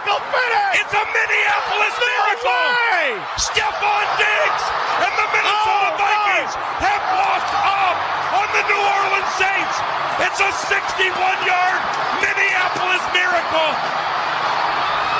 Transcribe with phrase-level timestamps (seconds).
[0.00, 0.80] 10.
[0.80, 2.64] It's a Minneapolis no miracle!
[2.72, 3.20] Way!
[3.36, 4.64] Stephon Diggs
[5.04, 6.88] and the Minnesota oh, Vikings no.
[6.88, 7.98] have walked off
[8.32, 9.76] on the New Orleans Saints.
[10.24, 11.80] It's a 61-yard
[12.24, 13.72] Minneapolis miracle.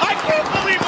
[0.01, 0.81] I can't believe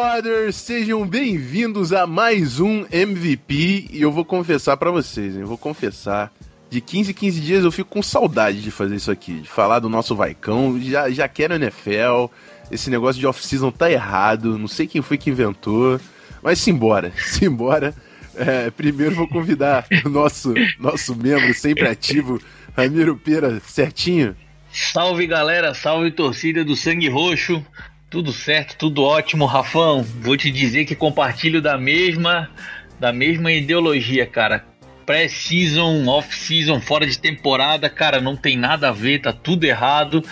[0.00, 5.40] Brothers, sejam bem-vindos a mais um MVP e eu vou confessar para vocês, hein?
[5.40, 6.32] eu vou confessar.
[6.70, 9.80] De 15 em 15 dias eu fico com saudade de fazer isso aqui, de falar
[9.80, 10.80] do nosso Vaicão.
[10.80, 12.26] Já, já quero NFL,
[12.70, 16.00] esse negócio de off-season tá errado, não sei quem foi que inventou,
[16.44, 17.92] mas simbora, simbora.
[18.36, 22.40] É, primeiro vou convidar o nosso, nosso membro sempre ativo,
[22.76, 24.36] Ramiro Pera, certinho?
[24.72, 27.64] Salve galera, salve torcida do Sangue Roxo.
[28.10, 30.02] Tudo certo, tudo ótimo, Rafão.
[30.02, 32.50] Vou te dizer que compartilho da mesma,
[32.98, 34.64] da mesma ideologia, cara.
[35.04, 40.24] Pré-season, off-season, fora de temporada, cara, não tem nada a ver, tá tudo errado.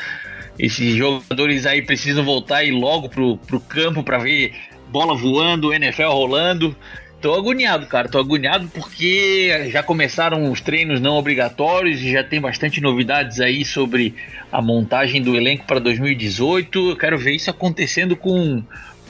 [0.59, 4.55] Esses jogadores aí precisam voltar e logo pro, pro campo para ver
[4.89, 6.75] bola voando, NFL rolando.
[7.21, 8.09] Tô agoniado, cara.
[8.09, 13.65] Tô agoniado porque já começaram os treinos não obrigatórios e já tem bastante novidades aí
[13.65, 14.15] sobre
[14.53, 16.91] a montagem do elenco para 2018.
[16.91, 18.63] Eu quero ver isso acontecendo com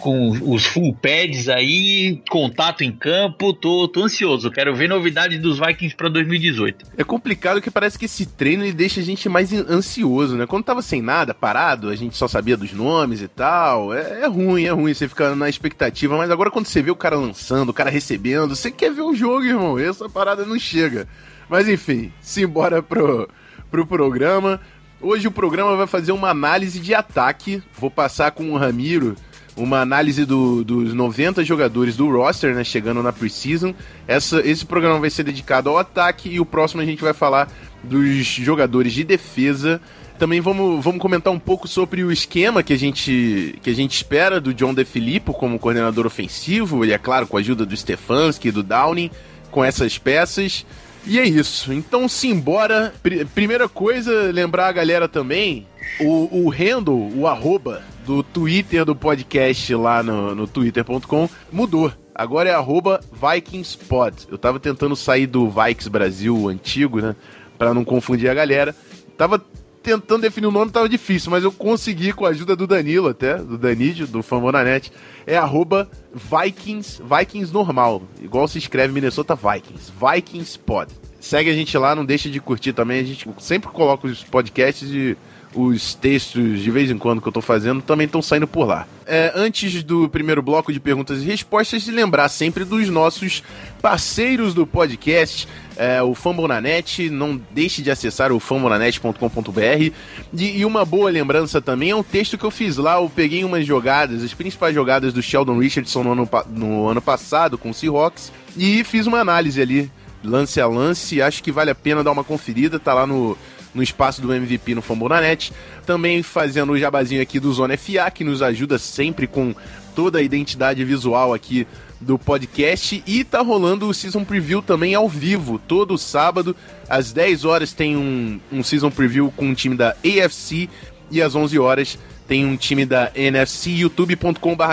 [0.06, 4.52] com os full pads aí, contato em campo, tô, tô ansioso.
[4.52, 6.92] Quero ver novidades dos Vikings para 2018.
[6.96, 10.46] É complicado que parece que esse treino ele deixa a gente mais ansioso, né?
[10.46, 13.92] Quando tava sem nada, parado, a gente só sabia dos nomes e tal.
[13.92, 16.96] É, é ruim, é ruim você ficar na expectativa, mas agora quando você vê o
[16.96, 19.76] cara lançando, o cara recebendo, você quer ver o jogo, irmão.
[19.76, 21.08] Essa parada não chega.
[21.48, 23.28] Mas enfim, simbora pro,
[23.72, 24.60] pro programa.
[25.00, 27.60] Hoje o programa vai fazer uma análise de ataque.
[27.76, 29.16] Vou passar com o Ramiro
[29.56, 33.74] uma análise do, dos 90 jogadores do roster, né, chegando na preseason.
[34.06, 37.50] Essa, esse programa vai ser dedicado ao ataque e o próximo a gente vai falar
[37.82, 39.80] dos jogadores de defesa.
[40.18, 43.94] Também vamos, vamos comentar um pouco sobre o esquema que a gente, que a gente
[43.94, 48.48] espera do John DeFilippo como coordenador ofensivo, e é claro, com a ajuda do Stefanski
[48.48, 49.10] e do Downing,
[49.50, 50.66] com essas peças.
[51.06, 51.72] E é isso.
[51.72, 52.92] Então, simbora.
[53.02, 55.66] Pr primeira coisa, lembrar a galera também,
[56.00, 61.92] o, o handle, o arroba do Twitter do podcast lá no, no twitter.com mudou.
[62.14, 64.28] Agora é arroba VikingsPod.
[64.30, 67.16] Eu tava tentando sair do Vikes Brasil antigo, né?
[67.58, 68.74] Pra não confundir a galera.
[69.18, 69.44] Tava
[69.82, 73.36] tentando definir o nome, tava difícil, mas eu consegui com a ajuda do Danilo até,
[73.36, 74.90] do Danídio, do Famonanet.
[75.26, 78.02] É arroba Vikings, Vikings normal.
[78.22, 79.92] Igual se escreve Minnesota Vikings.
[79.92, 80.92] VikingsPod.
[81.20, 83.00] Segue a gente lá, não deixa de curtir também.
[83.00, 85.16] A gente sempre coloca os podcasts e
[85.56, 88.86] os textos de vez em quando que eu tô fazendo também estão saindo por lá.
[89.06, 93.42] É, antes do primeiro bloco de perguntas e respostas, lembrar sempre dos nossos
[93.80, 99.92] parceiros do podcast, é, o Fambonanet, não deixe de acessar o fambonanet.com.br.
[100.36, 103.66] E, uma boa lembrança também é um texto que eu fiz lá, eu peguei umas
[103.66, 108.30] jogadas, as principais jogadas do Sheldon Richardson no ano, no ano passado com o Seahawks,
[108.56, 109.90] e fiz uma análise ali,
[110.22, 113.38] lance a lance, acho que vale a pena dar uma conferida, tá lá no
[113.76, 115.52] no espaço do MVP no Fambonanet.
[115.84, 119.54] Também fazendo o jabazinho aqui do Zona FA, que nos ajuda sempre com
[119.94, 121.66] toda a identidade visual aqui
[122.00, 123.02] do podcast.
[123.06, 126.56] E tá rolando o Season Preview também ao vivo, todo sábado,
[126.88, 130.68] às 10 horas tem um, um Season Preview com um time da AFC
[131.10, 134.64] e às 11 horas tem um time da NFC, youtube.com.br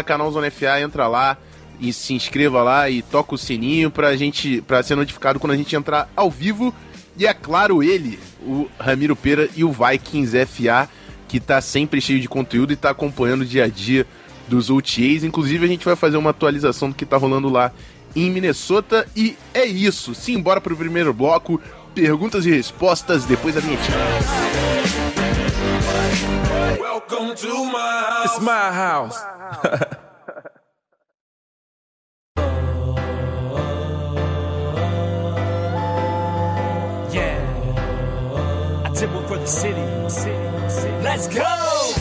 [0.52, 1.38] FA, entra lá
[1.80, 5.58] e se inscreva lá e toca o sininho pra gente, pra ser notificado quando a
[5.58, 6.74] gente entrar ao vivo.
[7.18, 10.90] E é claro, ele, o Ramiro Pera e o Vikings FA,
[11.28, 14.06] que tá sempre cheio de conteúdo e tá acompanhando o dia a dia
[14.48, 15.24] dos OTAs.
[15.24, 17.72] Inclusive, a gente vai fazer uma atualização do que tá rolando lá
[18.16, 19.08] em Minnesota.
[19.16, 20.16] E é isso.
[20.16, 21.62] Simbora pro primeiro bloco.
[21.94, 23.78] Perguntas e respostas depois da minha
[26.80, 28.26] Welcome to my house.
[28.26, 30.04] It's my house.
[39.48, 39.82] city.
[41.04, 41.94] Let's go!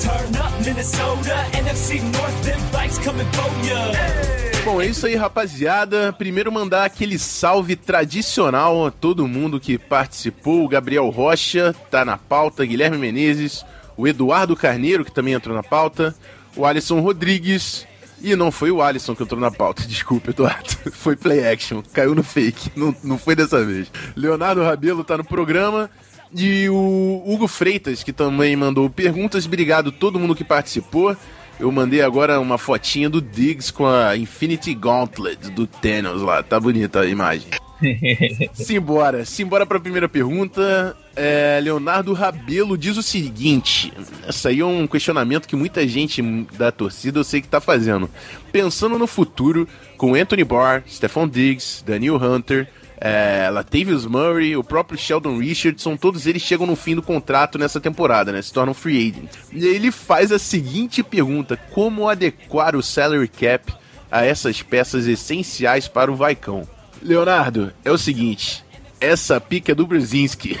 [0.00, 4.40] Turn up Minnesota, NFC North, them bikes coming for ya.
[4.64, 6.12] Bom, é isso aí, rapaziada.
[6.12, 10.64] Primeiro mandar aquele salve tradicional a todo mundo que participou.
[10.64, 13.64] O Gabriel Rocha tá na pauta, Guilherme Menezes,
[13.96, 16.14] o Eduardo Carneiro, que também entrou na pauta,
[16.54, 17.86] o Alisson Rodrigues.
[18.22, 20.68] E não foi o Alisson que entrou na pauta, desculpa, Eduardo.
[20.92, 23.90] Foi play action, caiu no fake, não, não foi dessa vez.
[24.14, 25.90] Leonardo Rabelo tá no programa.
[26.34, 29.46] E o Hugo Freitas, que também mandou perguntas.
[29.46, 31.16] Obrigado a todo mundo que participou.
[31.58, 36.42] Eu mandei agora uma fotinha do Diggs com a Infinity Gauntlet do Thanos lá.
[36.42, 37.50] Tá bonita a imagem.
[38.52, 40.96] Simbora, simbora pra primeira pergunta.
[41.16, 43.92] É, Leonardo Rabelo diz o seguinte:
[44.26, 46.22] essa aí é um questionamento que muita gente
[46.56, 48.08] da torcida eu sei que tá fazendo.
[48.52, 49.66] Pensando no futuro,
[49.96, 52.68] com Anthony Barr, Stephon Diggs, Daniel Hunter,
[53.00, 57.80] é, Latavius Murray, o próprio Sheldon Richardson, todos eles chegam no fim do contrato nessa
[57.80, 58.42] temporada, né?
[58.42, 59.30] Se tornam free agent.
[59.52, 63.72] E ele faz a seguinte pergunta: como adequar o salary cap
[64.10, 66.68] a essas peças essenciais para o Vaicão?
[67.02, 68.62] Leonardo, é o seguinte.
[69.00, 70.58] Essa pica é do Brzezinski.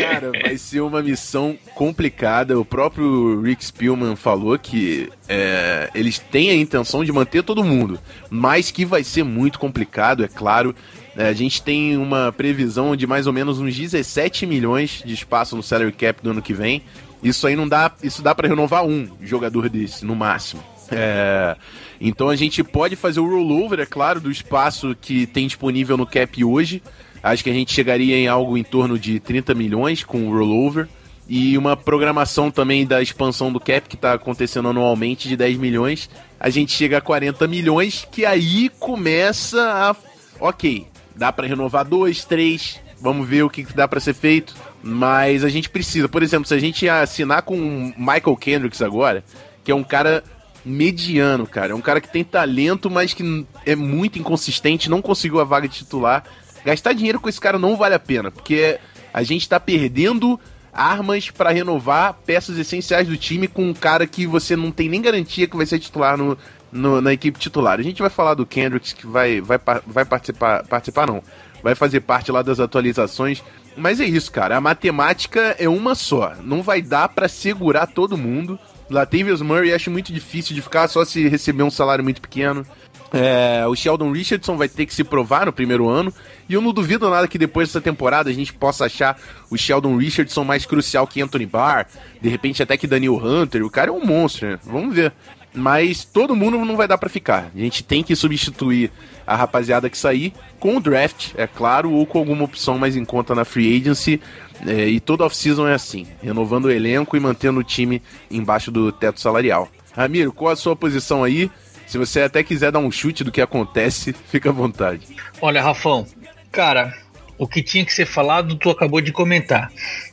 [0.00, 2.58] Cara, vai ser uma missão complicada.
[2.58, 7.98] O próprio Rick Spielman falou que é, eles têm a intenção de manter todo mundo,
[8.30, 10.72] mas que vai ser muito complicado, é claro.
[11.16, 15.56] É, a gente tem uma previsão de mais ou menos uns 17 milhões de espaço
[15.56, 16.82] no salary cap do ano que vem.
[17.22, 20.62] Isso aí não dá, isso dá para renovar um jogador desse no máximo.
[20.98, 21.56] É,
[22.00, 26.06] então a gente pode fazer o rollover, é claro, do espaço que tem disponível no
[26.06, 26.82] cap hoje.
[27.22, 30.88] Acho que a gente chegaria em algo em torno de 30 milhões com o rollover.
[31.28, 36.10] E uma programação também da expansão do cap que está acontecendo anualmente de 10 milhões.
[36.38, 39.96] A gente chega a 40 milhões, que aí começa a.
[40.40, 44.54] Ok, dá para renovar dois, três, vamos ver o que dá para ser feito.
[44.82, 49.22] Mas a gente precisa, por exemplo, se a gente assinar com o Michael Kendricks agora,
[49.62, 50.24] que é um cara
[50.64, 51.72] mediano, cara.
[51.72, 55.68] É um cara que tem talento, mas que é muito inconsistente, não conseguiu a vaga
[55.68, 56.24] de titular.
[56.64, 58.78] Gastar dinheiro com esse cara não vale a pena, porque
[59.12, 60.38] a gente tá perdendo
[60.72, 65.02] armas para renovar peças essenciais do time com um cara que você não tem nem
[65.02, 66.38] garantia que vai ser titular no,
[66.70, 67.78] no, na equipe titular.
[67.78, 71.22] A gente vai falar do Kendricks que vai, vai, vai participar, participar não,
[71.62, 73.42] vai fazer parte lá das atualizações.
[73.76, 74.56] Mas é isso, cara.
[74.56, 76.34] A matemática é uma só.
[76.42, 78.58] Não vai dar para segurar todo mundo.
[78.92, 82.64] Latavius Murray acho muito difícil de ficar só se receber um salário muito pequeno.
[83.12, 86.12] É, o Sheldon Richardson vai ter que se provar no primeiro ano.
[86.48, 89.18] E eu não duvido nada que depois dessa temporada a gente possa achar
[89.50, 91.86] o Sheldon Richardson mais crucial que Anthony Barr.
[92.20, 93.64] De repente até que Daniel Hunter.
[93.64, 94.58] O cara é um monstro, né?
[94.64, 95.12] Vamos ver.
[95.54, 97.50] Mas todo mundo não vai dar para ficar.
[97.54, 98.90] A gente tem que substituir
[99.26, 103.04] a rapaziada que sair com o draft, é claro, ou com alguma opção mais em
[103.04, 104.18] conta na free agency.
[104.66, 108.92] É, e toda off-season é assim, renovando o elenco e mantendo o time embaixo do
[108.92, 109.68] teto salarial.
[109.92, 111.50] Ramiro, qual a sua posição aí?
[111.86, 115.06] Se você até quiser dar um chute do que acontece, fica à vontade.
[115.40, 116.06] Olha, Rafão,
[116.50, 116.94] cara,
[117.36, 119.70] o que tinha que ser falado, tu acabou de comentar.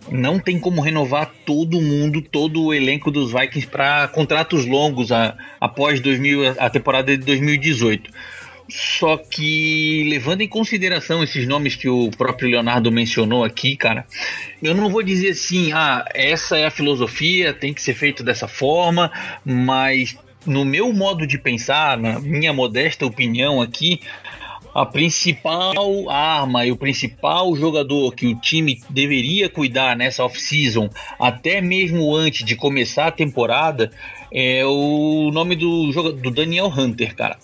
[0.09, 5.37] Não tem como renovar todo mundo, todo o elenco dos Vikings para contratos longos a,
[5.61, 8.11] após 2000, a temporada de 2018.
[8.69, 14.05] Só que, levando em consideração esses nomes que o próprio Leonardo mencionou aqui, cara,
[14.61, 18.47] eu não vou dizer assim, ah, essa é a filosofia, tem que ser feito dessa
[18.47, 19.11] forma,
[19.43, 24.01] mas no meu modo de pensar, na minha modesta opinião aqui,
[24.73, 31.59] a principal arma e o principal jogador que o time deveria cuidar nessa off-season, até
[31.59, 33.91] mesmo antes de começar a temporada,
[34.31, 37.37] é o nome do, do Daniel Hunter, cara.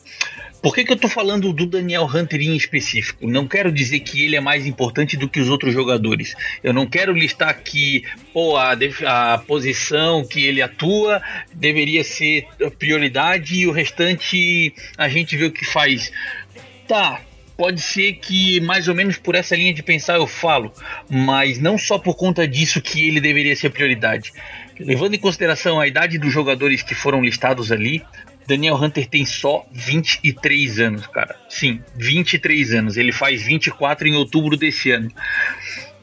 [0.65, 3.27] Por que, que eu tô falando do Daniel Hunter em específico?
[3.27, 6.33] Não quero dizer que ele é mais importante do que os outros jogadores.
[6.63, 8.03] Eu não quero listar que
[8.33, 11.21] pô, a, a posição que ele atua
[11.53, 12.47] deveria ser
[12.79, 16.11] prioridade e o restante a gente vê o que faz.
[16.87, 17.21] Tá,
[17.55, 20.73] pode ser que mais ou menos por essa linha de pensar eu falo,
[21.07, 24.33] mas não só por conta disso que ele deveria ser prioridade.
[24.79, 28.03] Levando em consideração a idade dos jogadores que foram listados ali,
[28.47, 31.35] Daniel Hunter tem só 23 anos, cara.
[31.49, 32.97] Sim, 23 anos.
[32.97, 35.11] Ele faz 24 em outubro desse ano.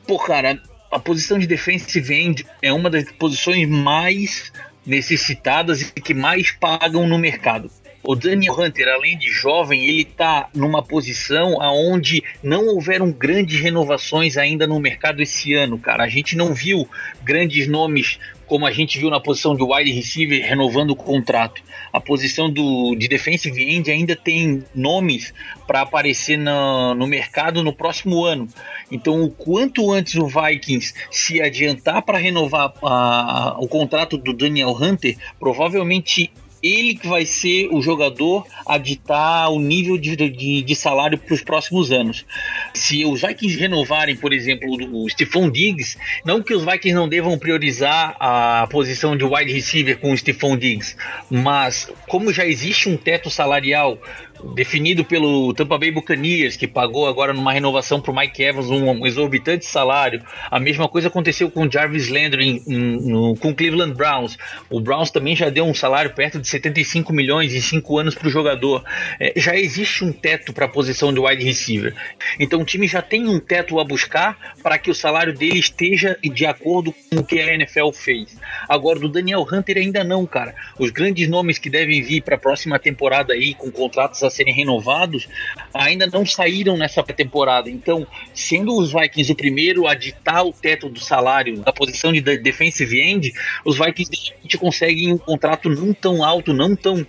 [0.07, 4.53] Pô, cara, a posição de defensive end é uma das posições mais
[4.85, 7.71] necessitadas e que mais pagam no mercado.
[8.05, 14.37] O Daniel Hunter, além de jovem, ele está numa posição aonde não houveram grandes renovações
[14.37, 16.03] ainda no mercado esse ano, cara.
[16.03, 16.89] A gente não viu
[17.23, 18.19] grandes nomes
[18.52, 21.62] como a gente viu na posição do wide receiver renovando o contrato.
[21.90, 25.32] A posição do, de defensive end ainda tem nomes
[25.66, 28.47] para aparecer no, no mercado no próximo ano.
[28.90, 34.76] Então, o quanto antes o Vikings se adiantar para renovar a, o contrato do Daniel
[34.78, 36.30] Hunter, provavelmente
[36.62, 41.35] ele que vai ser o jogador a ditar o nível de, de, de salário para
[41.35, 42.25] os próximos anos.
[42.73, 47.38] Se os Vikings renovarem, por exemplo, o Stephon Diggs, não que os Vikings não devam
[47.38, 50.97] priorizar a posição de wide receiver com o Stephon Diggs,
[51.31, 53.99] mas como já existe um teto salarial
[54.55, 59.07] definido pelo Tampa Bay Buccaneers, que pagou agora numa renovação para o Mike Evans um,
[59.07, 60.23] exorbitante salário.
[60.51, 64.37] A mesma coisa aconteceu com Jarvis Landry no, com Cleveland Browns.
[64.69, 68.29] O Browns também já deu um salário perto de 75 milhões em 5 anos para
[68.29, 68.85] o jogador.
[69.21, 71.95] É, já existe um teto para a posição de wide receiver.
[72.39, 76.19] Então o time já tem um teto a buscar para que o salário dele esteja
[76.23, 78.37] de acordo com o que a NFL fez.
[78.69, 80.55] Agora, do Daniel Hunter ainda não, cara.
[80.79, 84.55] Os grandes nomes que devem vir para a próxima temporada aí, com contratos a serem
[84.55, 85.29] renovados,
[85.73, 87.71] ainda não saíram nessa pré-temporada.
[87.71, 92.21] Então, sendo os Vikings o primeiro a ditar o teto do salário da posição de
[92.21, 93.33] defensive end,
[93.65, 97.07] os Vikings de conseguem um contrato não tão alto, não tão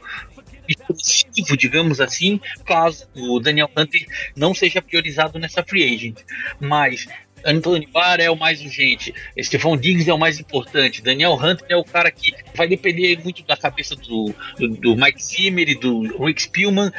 [0.67, 6.19] exclusivo, digamos assim, caso o Daniel Hunter não seja priorizado nessa free agent.
[6.59, 7.07] Mas
[7.45, 11.75] Anthony Barr é o mais urgente, Stephon Diggs é o mais importante, Daniel Hunter é
[11.75, 16.23] o cara que vai depender muito da cabeça do, do, do Mike Zimmer e do
[16.23, 16.91] Rick Spielman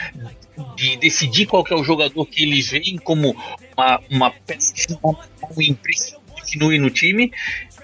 [0.76, 3.36] de decidir qual é o jogador que eles veem como
[3.76, 4.72] uma, uma peça
[5.58, 7.32] e imprescindível no time.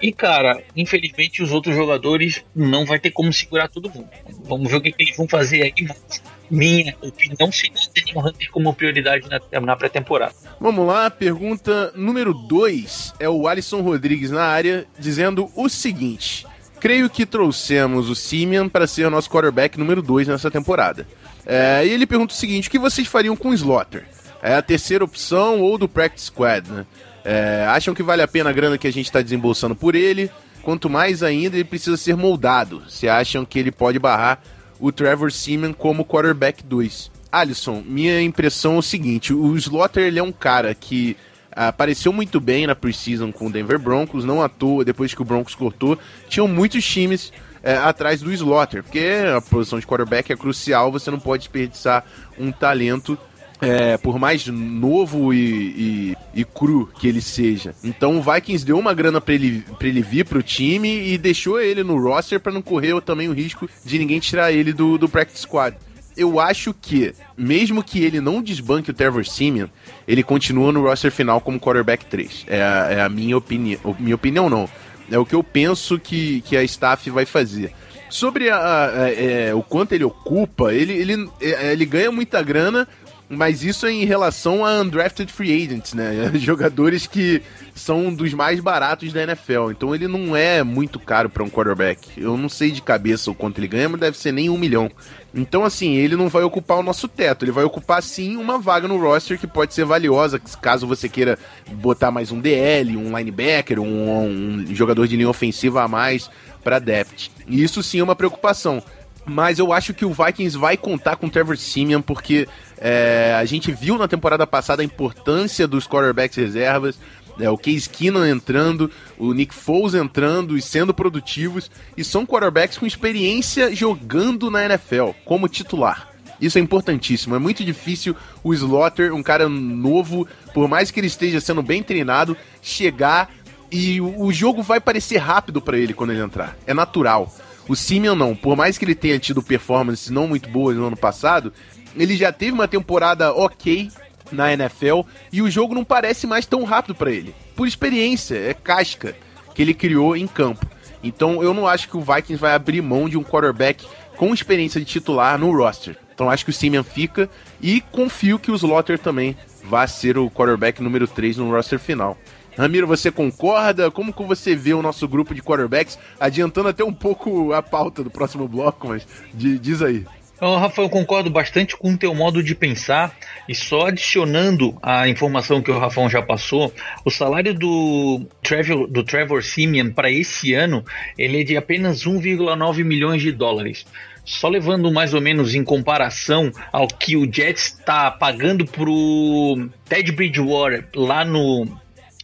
[0.01, 4.09] E, cara, infelizmente os outros jogadores não vai ter como segurar todo mundo.
[4.43, 8.51] Vamos ver o que, que eles vão fazer aí, mas minha opinião seria Daniel Hunter
[8.51, 10.33] como prioridade na, na pré-temporada.
[10.59, 16.45] Vamos lá, pergunta número 2 é o Alisson Rodrigues na área, dizendo o seguinte.
[16.79, 21.07] Creio que trouxemos o Simeon para ser o nosso quarterback número 2 nessa temporada.
[21.45, 24.05] É, e ele pergunta o seguinte: o que vocês fariam com o Slaughter?
[24.41, 26.85] É a terceira opção ou do Practice Squad, né?
[27.23, 30.31] É, acham que vale a pena a grana que a gente está desembolsando por ele?
[30.63, 32.83] Quanto mais ainda, ele precisa ser moldado.
[32.87, 34.41] Se acham que ele pode barrar
[34.79, 37.11] o Trevor Seaman como quarterback 2?
[37.31, 41.15] Alisson, minha impressão é o seguinte: o Slaughter ele é um cara que
[41.51, 45.25] apareceu muito bem na preseason com o Denver Broncos, não à toa, depois que o
[45.25, 45.97] Broncos cortou,
[46.29, 47.31] tinham muitos times
[47.63, 52.05] é, atrás do Slaughter, porque a posição de quarterback é crucial, você não pode desperdiçar
[52.37, 53.17] um talento
[53.61, 57.75] é, por mais novo e, e, e, cru que ele seja.
[57.83, 61.61] Então o Vikings deu uma grana para ele, pra ele vir pro time e deixou
[61.61, 65.07] ele no roster para não correr também o risco de ninguém tirar ele do, do
[65.07, 65.77] practice squad.
[66.17, 69.67] Eu acho que, mesmo que ele não desbanque o Trevor Simeon,
[70.07, 72.45] ele continua no roster final como quarterback 3.
[72.47, 73.79] É a, é a minha opinião.
[73.97, 74.67] Minha opinião não.
[75.09, 77.71] É o que eu penso que, que a staff vai fazer.
[78.09, 82.41] Sobre a, a, a, é, o quanto ele ocupa, ele, ele, é, ele ganha muita
[82.41, 82.85] grana
[83.31, 86.31] mas isso é em relação a undrafted free agents, né?
[86.35, 87.41] Jogadores que
[87.73, 89.71] são dos mais baratos da NFL.
[89.71, 92.09] Então ele não é muito caro para um quarterback.
[92.17, 94.91] Eu não sei de cabeça o quanto ele ganha, mas deve ser nem um milhão.
[95.33, 97.45] Então, assim, ele não vai ocupar o nosso teto.
[97.45, 101.39] Ele vai ocupar, sim, uma vaga no roster que pode ser valiosa, caso você queira
[101.71, 106.29] botar mais um DL, um linebacker, um, um jogador de linha ofensiva a mais
[106.61, 107.29] para depth.
[107.47, 108.83] E isso sim é uma preocupação.
[109.25, 112.47] Mas eu acho que o Vikings vai contar com o Trevor Simeon, porque
[112.77, 116.97] é, a gente viu na temporada passada a importância dos quarterbacks reservas,
[117.39, 122.77] é, o Case Keenan entrando, o Nick Foles entrando e sendo produtivos, e são quarterbacks
[122.77, 126.09] com experiência jogando na NFL, como titular.
[126.41, 127.35] Isso é importantíssimo.
[127.35, 131.83] É muito difícil o Slaughter, um cara novo, por mais que ele esteja sendo bem
[131.83, 133.29] treinado, chegar
[133.71, 136.57] e o jogo vai parecer rápido para ele quando ele entrar.
[136.65, 137.33] É natural.
[137.71, 140.97] O Simeon não, por mais que ele tenha tido performances não muito boas no ano
[140.97, 141.53] passado,
[141.95, 143.89] ele já teve uma temporada ok
[144.29, 147.33] na NFL e o jogo não parece mais tão rápido para ele.
[147.55, 149.15] Por experiência, é casca
[149.55, 150.67] que ele criou em campo.
[151.01, 153.87] Então eu não acho que o Vikings vai abrir mão de um quarterback
[154.17, 155.95] com experiência de titular no roster.
[156.13, 157.29] Então acho que o Simeon fica
[157.61, 162.17] e confio que o Slaughter também vai ser o quarterback número 3 no roster final.
[162.57, 163.89] Ramiro, você concorda?
[163.89, 165.97] Como que você vê o nosso grupo de quarterbacks?
[166.19, 170.05] Adiantando até um pouco a pauta do próximo bloco, mas diz aí.
[170.41, 173.15] Então, Rafael, eu concordo bastante com o teu modo de pensar
[173.47, 176.73] e só adicionando a informação que o Rafael já passou,
[177.05, 180.83] o salário do Trevor, do Trevor Simeon para esse ano
[181.15, 183.85] ele é de apenas 1,9 milhões de dólares.
[184.25, 190.11] Só levando mais ou menos em comparação ao que o Jets está pagando pro Ted
[190.11, 191.67] Bridgewater lá no,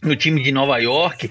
[0.02, 1.30] no time de Nova York,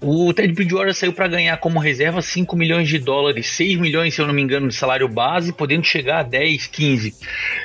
[0.00, 4.20] o Ted Bridgewater saiu para ganhar como reserva 5 milhões de dólares, 6 milhões, se
[4.20, 7.14] eu não me engano, de salário base, podendo chegar a 10, 15.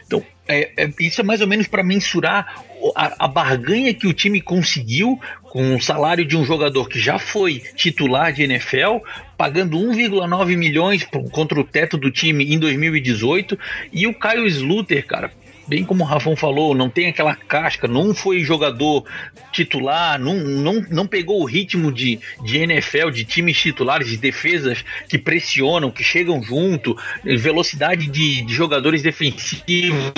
[0.05, 2.63] Então, é, é, isso é mais ou menos para mensurar
[2.96, 7.20] a, a, barganha que o time conseguiu com o salário de um jogador que já
[7.20, 8.98] foi titular de NFL,
[9.38, 13.58] pagando 1,9 milhões contra o teto do time em 2018,
[13.91, 15.31] e o Caio Sluter, cara,
[15.72, 19.06] bem como o Rafão falou, não tem aquela casca, não foi jogador
[19.54, 24.84] titular, não, não, não pegou o ritmo de, de NFL, de times titulares, de defesas
[25.08, 30.12] que pressionam, que chegam junto, velocidade de, de jogadores defensivos,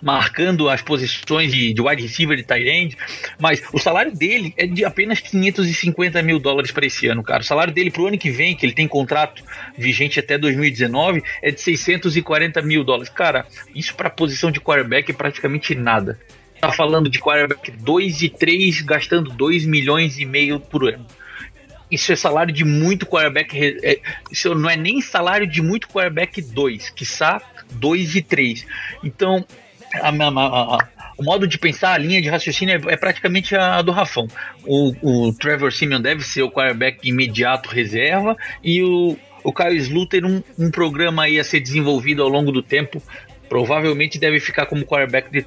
[0.00, 2.96] marcando as posições de, de wide receiver e tight end,
[3.38, 7.42] mas o salário dele é de apenas 550 mil dólares para esse ano, cara.
[7.42, 9.44] O salário dele para o ano que vem, que ele tem contrato
[9.76, 13.10] vigente até 2019, é de 640 mil dólares.
[13.10, 16.18] Cara, isso para a posição de quarterback quarterback praticamente nada.
[16.60, 21.06] Tá falando de quarterback 2 e 3 gastando 2 milhões e meio por ano.
[21.90, 23.78] Isso é salário de muito quarterback.
[23.82, 27.40] É, isso não é nem salário de muito quarterback 2, quiçá
[27.72, 28.66] 2 e 3.
[29.02, 29.44] Então,
[29.94, 33.82] a, a, a, o modo de pensar, a linha de raciocínio é, é praticamente a
[33.82, 34.26] do Rafão.
[34.64, 40.24] O, o, Trevor Simeon deve ser o quarterback imediato reserva e o, o Kyle Sluter
[40.24, 43.02] um, um programa aí a ser desenvolvido ao longo do tempo
[43.54, 45.46] provavelmente deve ficar como quarterback, de,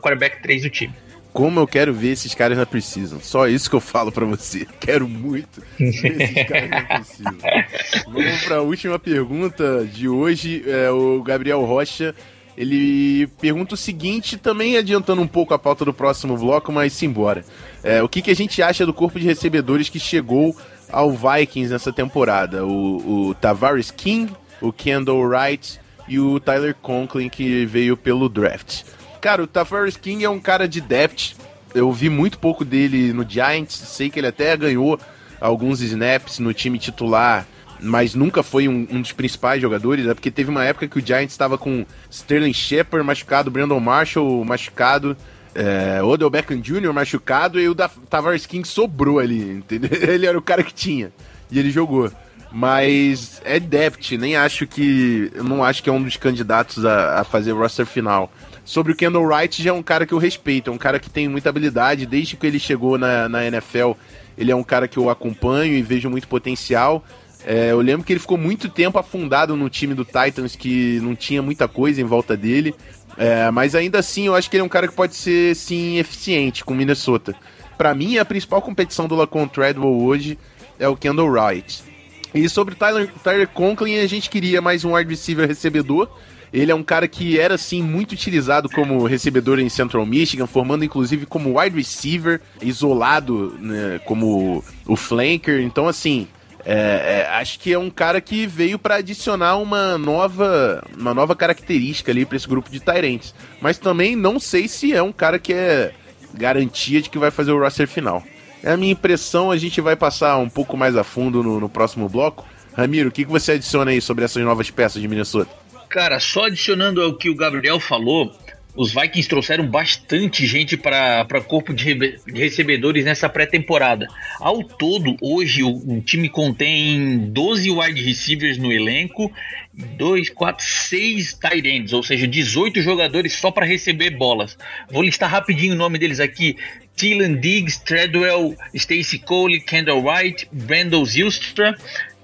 [0.00, 0.94] quarterback 3 do time.
[1.30, 3.20] Como eu quero ver esses caras na Precision.
[3.20, 4.66] Só isso que eu falo para você.
[4.80, 7.34] Quero muito ver esses caras na Precision.
[8.08, 10.64] Vamos para a última pergunta de hoje.
[10.66, 12.14] É, o Gabriel Rocha
[12.56, 17.44] ele pergunta o seguinte, também adiantando um pouco a pauta do próximo bloco, mas simbora.
[17.82, 20.56] É, o que, que a gente acha do corpo de recebedores que chegou
[20.90, 22.64] ao Vikings nessa temporada?
[22.64, 24.32] O, o Tavares King,
[24.62, 28.82] o Kendall Wright e o Tyler Conklin, que veio pelo draft.
[29.20, 31.34] Cara, o Tavares King é um cara de depth.
[31.74, 33.74] Eu vi muito pouco dele no Giants.
[33.74, 35.00] Sei que ele até ganhou
[35.40, 37.46] alguns snaps no time titular,
[37.80, 40.14] mas nunca foi um, um dos principais jogadores, né?
[40.14, 45.16] Porque teve uma época que o Giants estava com Sterling Shepard machucado, Brandon Marshall machucado,
[45.54, 46.92] é, Odell Beckham Jr.
[46.92, 49.90] machucado e o Tavares King sobrou ali, entendeu?
[50.08, 51.12] Ele era o cara que tinha
[51.50, 52.10] e ele jogou.
[52.56, 55.28] Mas é depth, nem acho que.
[55.34, 58.32] Não acho que é um dos candidatos a, a fazer o roster final.
[58.64, 61.10] Sobre o Kendall Wright, já é um cara que eu respeito, é um cara que
[61.10, 62.06] tem muita habilidade.
[62.06, 63.94] Desde que ele chegou na, na NFL,
[64.38, 67.04] ele é um cara que eu acompanho e vejo muito potencial.
[67.44, 71.16] É, eu lembro que ele ficou muito tempo afundado no time do Titans, que não
[71.16, 72.72] tinha muita coisa em volta dele.
[73.18, 75.98] É, mas ainda assim, eu acho que ele é um cara que pode ser, sim,
[75.98, 77.34] eficiente com Minnesota.
[77.76, 80.38] Para mim, a principal competição do Lacon Treadwell hoje
[80.78, 81.93] é o Kendall Wright.
[82.34, 86.08] E sobre Tyler, Tyler Conklin, a gente queria mais um wide receiver recebedor.
[86.52, 90.84] Ele é um cara que era, assim, muito utilizado como recebedor em Central Michigan, formando
[90.84, 95.60] inclusive como wide receiver, isolado né, como o flanker.
[95.60, 96.26] Então, assim,
[96.64, 101.36] é, é, acho que é um cara que veio para adicionar uma nova, uma nova
[101.36, 103.34] característica ali para esse grupo de Tyrants.
[103.60, 105.92] Mas também não sei se é um cara que é
[106.32, 108.22] garantia de que vai fazer o roster final.
[108.64, 111.68] É a minha impressão, a gente vai passar um pouco mais a fundo no, no
[111.68, 112.46] próximo bloco.
[112.74, 115.50] Ramiro, o que, que você adiciona aí sobre essas novas peças de Minnesota?
[115.90, 118.34] Cara, só adicionando ao que o Gabriel falou,
[118.74, 124.08] os Vikings trouxeram bastante gente para corpo de, de, recebedores nessa pré-temporada.
[124.40, 129.30] Ao todo, hoje o, o, time contém 12 wide receivers no elenco,
[129.74, 134.56] 2, 4, 6 tight ends, ou seja, 18 jogadores só para receber bolas.
[134.90, 136.56] Vou listar rapidinho o nome deles aqui:
[136.96, 141.76] Tylan Diggs, Treadwell, Stacy Cole, Kendall Wright, Brandon Zilstra,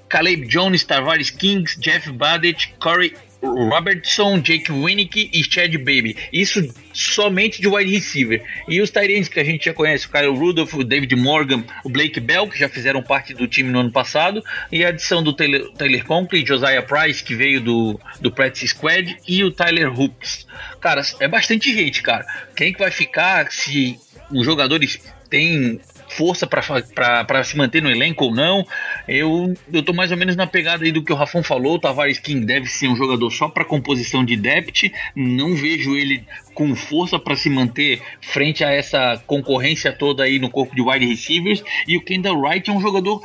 [0.09, 6.17] Caleb Jones, Tavares Kings, Jeff Badett, Corey Robertson, Jake Winnick e Chad Baby.
[6.33, 8.43] Isso somente de wide receiver.
[8.69, 11.89] E os Tyrants que a gente já conhece, o Kyle Rudolph, o David Morgan, o
[11.89, 15.33] Blake Bell, que já fizeram parte do time no ano passado, e a adição do
[15.33, 20.47] Taylor, Taylor Conklin, Josiah Price, que veio do, do Practice Squad, e o Tyler Hooks.
[20.81, 22.27] Cara, é bastante gente, cara.
[22.55, 23.99] Quem que vai ficar se
[24.33, 28.67] os jogadores têm força para se manter no elenco ou não.
[29.07, 31.75] Eu, eu tô mais ou menos na pegada aí do que o Rafão falou.
[31.75, 34.93] O Tavares King deve ser um jogador só para composição de depth.
[35.15, 40.51] Não vejo ele com força para se manter frente a essa concorrência toda aí no
[40.51, 41.63] corpo de wide receivers.
[41.87, 43.23] E o Kendall Wright é um jogador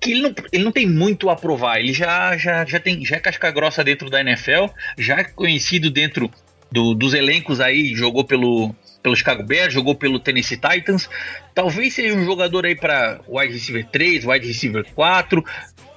[0.00, 1.78] que ele não, ele não tem muito a provar.
[1.78, 4.66] Ele já, já, já, tem, já é casca grossa dentro da NFL,
[4.98, 6.30] já é conhecido dentro
[6.70, 11.08] do, dos elencos aí, jogou pelo, pelo Chicago Bears, jogou pelo Tennessee Titans.
[11.54, 15.44] Talvez seja um jogador aí para wide receiver 3, wide receiver 4.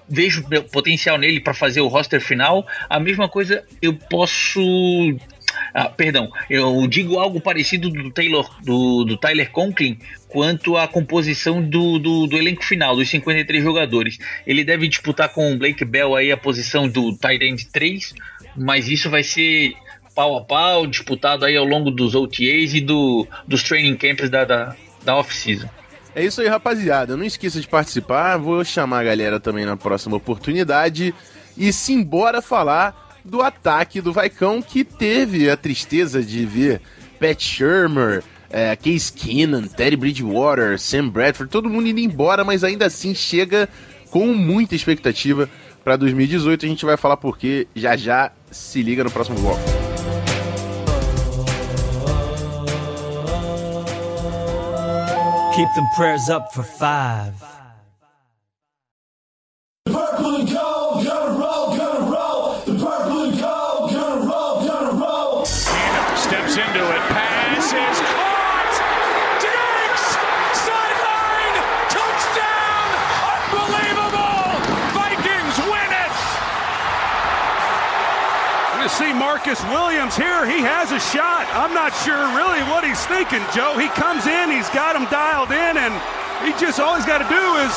[0.07, 2.65] Vejo potencial nele para fazer o roster final.
[2.89, 4.61] A mesma coisa eu posso
[5.73, 11.61] ah, perdão, eu digo algo parecido do Taylor, do, do Tyler Conklin quanto à composição
[11.61, 14.17] do, do, do, elenco final, dos 53 jogadores.
[14.45, 18.13] Ele deve disputar com o Blake Bell aí a posição do tight end 3,
[18.55, 19.73] mas isso vai ser
[20.15, 24.45] pau a pau, disputado aí ao longo dos OTAs e do, dos training camps da,
[24.45, 25.67] da, da off-season.
[26.15, 27.17] É isso aí, rapaziada.
[27.17, 28.37] Não esqueça de participar.
[28.37, 31.13] Vou chamar a galera também na próxima oportunidade.
[31.57, 36.81] E simbora falar do ataque do Vaicão, que teve a tristeza de ver
[37.19, 42.85] Pat Shermer, é, Case Keenan, Teddy Bridgewater, Sam Bradford, todo mundo indo embora, mas ainda
[42.85, 43.67] assim chega
[44.09, 45.49] com muita expectativa
[45.83, 46.65] para 2018.
[46.65, 49.74] A gente vai falar porque já já se liga no próximo bloco.
[55.55, 57.33] Keep them prayers up for five.
[79.35, 80.45] Marcus Williams here.
[80.45, 81.45] He has a shot.
[81.51, 83.77] I'm not sure really what he's thinking, Joe.
[83.77, 85.93] He comes in, he's got him dialed in, and
[86.41, 87.73] he just all he's got to do is.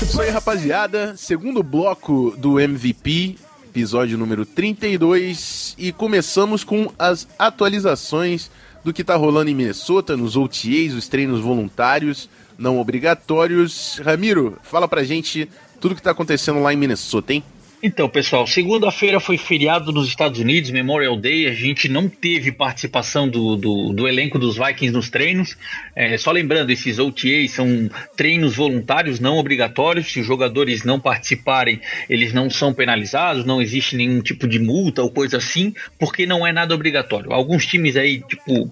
[0.00, 1.16] Isso aí, rapaziada.
[1.16, 5.74] Segundo bloco do MVP, episódio número 32.
[5.76, 8.48] E começamos com as atualizações
[8.84, 14.00] do que tá rolando em Minnesota, nos OTAs, os treinos voluntários, não obrigatórios.
[14.04, 17.42] Ramiro, fala pra gente tudo que tá acontecendo lá em Minnesota, hein?
[17.80, 21.46] Então, pessoal, segunda-feira foi feriado nos Estados Unidos, Memorial Day.
[21.46, 25.56] A gente não teve participação do, do, do elenco dos Vikings nos treinos.
[25.94, 30.10] É, só lembrando, esses OTAs são treinos voluntários, não obrigatórios.
[30.10, 35.00] Se os jogadores não participarem, eles não são penalizados, não existe nenhum tipo de multa
[35.00, 37.32] ou coisa assim, porque não é nada obrigatório.
[37.32, 38.68] Alguns times aí, tipo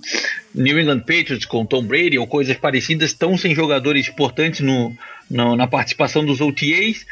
[0.52, 4.92] New England Patriots com Tom Brady ou coisas parecidas, estão sem jogadores importantes no,
[5.30, 7.06] no na participação dos OTAs.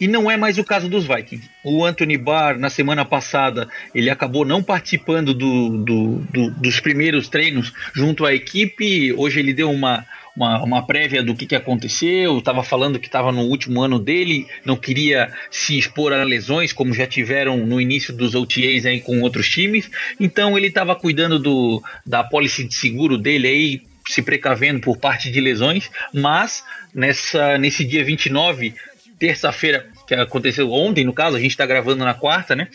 [0.00, 1.48] E não é mais o caso dos Vikings.
[1.64, 7.28] O Anthony Barr, na semana passada, ele acabou não participando do, do, do, dos primeiros
[7.28, 9.12] treinos junto à equipe.
[9.12, 10.06] Hoje ele deu uma,
[10.36, 12.38] uma, uma prévia do que, que aconteceu.
[12.38, 16.94] Estava falando que estava no último ano dele, não queria se expor a lesões, como
[16.94, 19.90] já tiveram no início dos OTAs aí com outros times.
[20.20, 25.30] Então ele estava cuidando do, da pólice de seguro dele aí, se precavendo por parte
[25.30, 28.74] de lesões, mas nessa, nesse dia 29
[29.18, 32.68] terça-feira, que aconteceu ontem, no caso, a gente está gravando na quarta, né?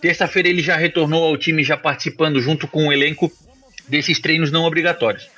[0.00, 3.32] Terça-feira ele já retornou ao time, já participando junto com o elenco
[3.88, 5.28] desses treinos não obrigatórios.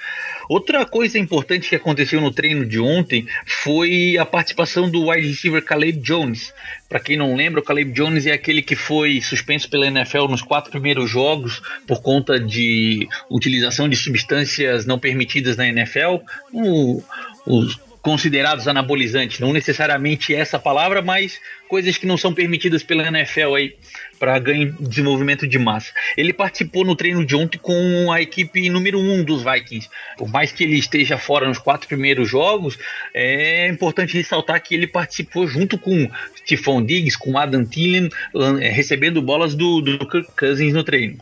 [0.48, 5.62] Outra coisa importante que aconteceu no treino de ontem foi a participação do wide receiver
[5.62, 6.54] Caleb Jones.
[6.88, 10.40] Para quem não lembra, o Caleb Jones é aquele que foi suspenso pela NFL nos
[10.40, 16.16] quatro primeiros jogos por conta de utilização de substâncias não permitidas na NFL.
[16.50, 17.02] O,
[17.46, 23.54] os considerados anabolizantes, não necessariamente essa palavra, mas coisas que não são permitidas pela NFL
[23.54, 23.76] aí
[24.18, 25.92] para ganho de desenvolvimento de massa.
[26.16, 29.88] Ele participou no treino de ontem com a equipe número 1 um dos Vikings.
[30.16, 32.78] Por mais que ele esteja fora nos quatro primeiros jogos,
[33.14, 38.08] é importante ressaltar que ele participou junto com Stephon Diggs, com Adam Thielen,
[38.60, 41.18] eh, recebendo bolas do, do Kirk Cousins no treino.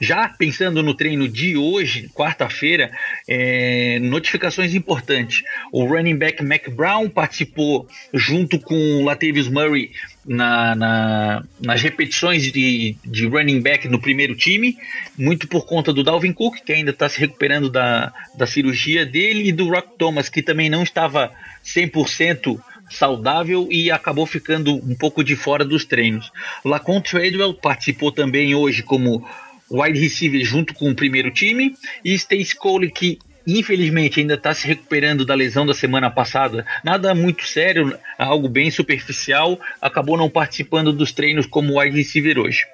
[0.00, 2.90] Já pensando no treino de hoje, quarta-feira,
[3.28, 5.42] é, notificações importantes.
[5.72, 9.90] O running back Mac Brown participou junto com o Latavius Murray
[10.24, 14.76] na, na, nas repetições de, de running back no primeiro time,
[15.18, 19.48] muito por conta do Dalvin Cook, que ainda está se recuperando da, da cirurgia dele,
[19.48, 21.32] e do Rock Thomas, que também não estava
[21.64, 22.58] 100%
[22.92, 26.30] saudável e acabou ficando um pouco de fora dos treinos.
[26.64, 29.26] Lacon Treadwell participou também hoje como
[29.72, 34.66] wide receiver junto com o primeiro time, e Stacy Cole, que infelizmente ainda está se
[34.68, 40.92] recuperando da lesão da semana passada, nada muito sério, algo bem superficial, acabou não participando
[40.92, 42.64] dos treinos como wide receiver hoje.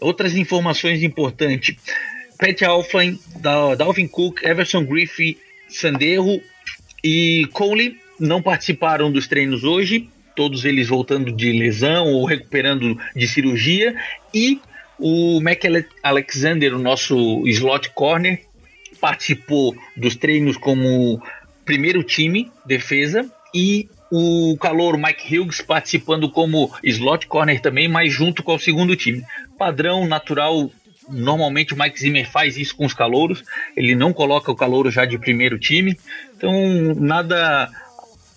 [0.00, 1.76] Outras informações importantes:
[2.38, 3.18] Pat Alflin,
[3.76, 6.40] Dalvin Cook, Everson Griffey, Sanderro
[7.04, 13.28] e Cole não participaram dos treinos hoje, todos eles voltando de lesão ou recuperando de
[13.28, 13.94] cirurgia,
[14.34, 14.60] e
[14.98, 15.62] o Mac
[16.02, 18.42] Alexander, o nosso slot corner,
[19.00, 21.22] participou dos treinos como
[21.64, 28.42] primeiro time, defesa, e o calor Mike Hughes participando como slot corner também, mas junto
[28.42, 29.22] com o segundo time.
[29.58, 30.70] Padrão natural,
[31.08, 33.44] normalmente o Mike Zimmer faz isso com os calouros,
[33.76, 35.98] ele não coloca o calouro já de primeiro time,
[36.36, 36.52] então
[36.96, 37.70] nada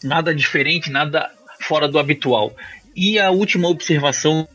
[0.04, 2.54] nada diferente, nada fora do habitual.
[2.96, 4.48] E a última observação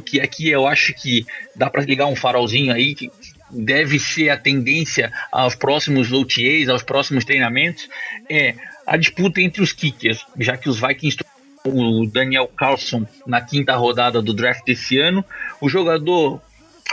[0.00, 3.10] que aqui eu acho que dá para ligar um farolzinho aí que
[3.50, 7.88] deve ser a tendência aos próximos OTAs, aos próximos treinamentos,
[8.30, 8.54] é
[8.86, 11.18] a disputa entre os kickers, já que os Vikings
[11.64, 15.24] o Daniel Carlson na quinta rodada do draft desse ano.
[15.60, 16.40] O jogador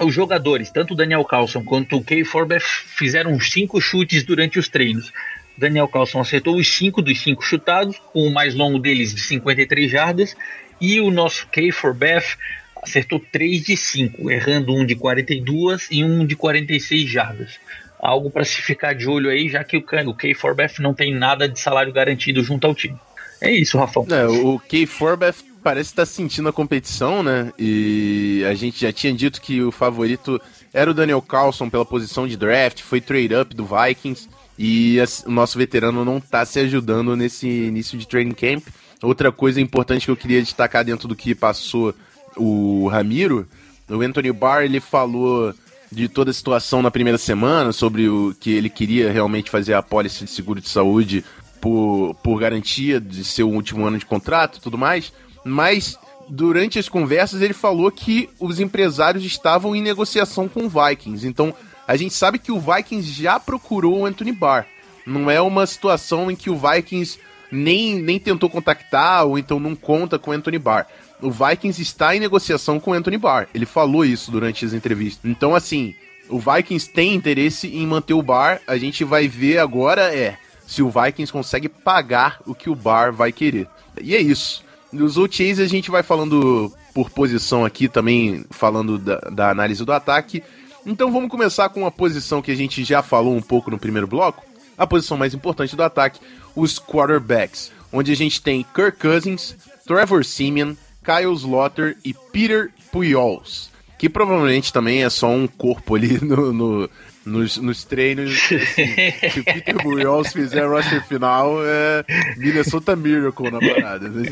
[0.01, 4.69] os jogadores, tanto o Daniel Carlson quanto o Kay Forbeth, fizeram cinco chutes durante os
[4.69, 5.11] treinos.
[5.57, 9.91] Daniel Carlson acertou os cinco dos cinco chutados, com o mais longo deles de 53
[9.91, 10.37] jardas,
[10.79, 12.37] e o nosso Kay Forbeth
[12.81, 17.59] acertou 3 de 5, errando um de 42 e um de 46 jardas.
[17.99, 21.13] Algo para se ficar de olho aí, já que o, o Kay Forbeth não tem
[21.13, 22.97] nada de salário garantido junto ao time.
[23.41, 24.05] É isso, Rafão.
[24.09, 27.51] É, o Kay Forbeth parece estar tá sentindo a competição, né?
[27.57, 30.41] E a gente já tinha dito que o favorito
[30.73, 34.29] era o Daniel Carlson pela posição de draft, foi trade up do Vikings.
[34.61, 38.67] E o nosso veterano não está se ajudando nesse início de training camp.
[39.01, 41.95] Outra coisa importante que eu queria destacar dentro do que passou
[42.39, 43.47] o Ramiro,
[43.89, 45.53] o Anthony Barr ele falou
[45.91, 49.81] de toda a situação na primeira semana, sobre o que ele queria realmente fazer a
[49.81, 51.25] pólice de seguro de saúde
[51.59, 55.11] por, por garantia de seu último ano de contrato e tudo mais.
[55.43, 55.97] Mas
[56.29, 61.27] durante as conversas ele falou que os empresários estavam em negociação com o Vikings.
[61.27, 61.53] Então
[61.87, 64.67] a gente sabe que o Vikings já procurou o Anthony Barr.
[65.05, 67.17] Não é uma situação em que o Vikings
[67.51, 70.85] nem, nem tentou contactar ou então não conta com o Anthony Barr
[71.21, 73.47] o Vikings está em negociação com o Anthony Barr.
[73.53, 75.29] Ele falou isso durante as entrevistas.
[75.29, 75.93] Então, assim,
[76.29, 78.61] o Vikings tem interesse em manter o Barr.
[78.67, 83.11] A gente vai ver agora é se o Vikings consegue pagar o que o Barr
[83.11, 83.67] vai querer.
[83.99, 84.63] E é isso.
[84.93, 89.91] Nos OTAs a gente vai falando por posição aqui também, falando da, da análise do
[89.91, 90.43] ataque.
[90.85, 94.07] Então vamos começar com uma posição que a gente já falou um pouco no primeiro
[94.07, 94.45] bloco.
[94.77, 96.21] A posição mais importante do ataque,
[96.55, 97.71] os quarterbacks.
[97.91, 99.55] Onde a gente tem Kirk Cousins,
[99.85, 100.75] Trevor Simeon,
[101.09, 106.89] Kyle Slaughter e Peter Pujols, que provavelmente também é só um corpo ali no, no
[107.25, 108.31] nos, nos, treinos.
[108.31, 108.85] Assim,
[109.29, 112.05] se o Peter Pujols fizer o roster final, é
[112.37, 114.07] Minnesota Miracle na parada.
[114.07, 114.29] Né?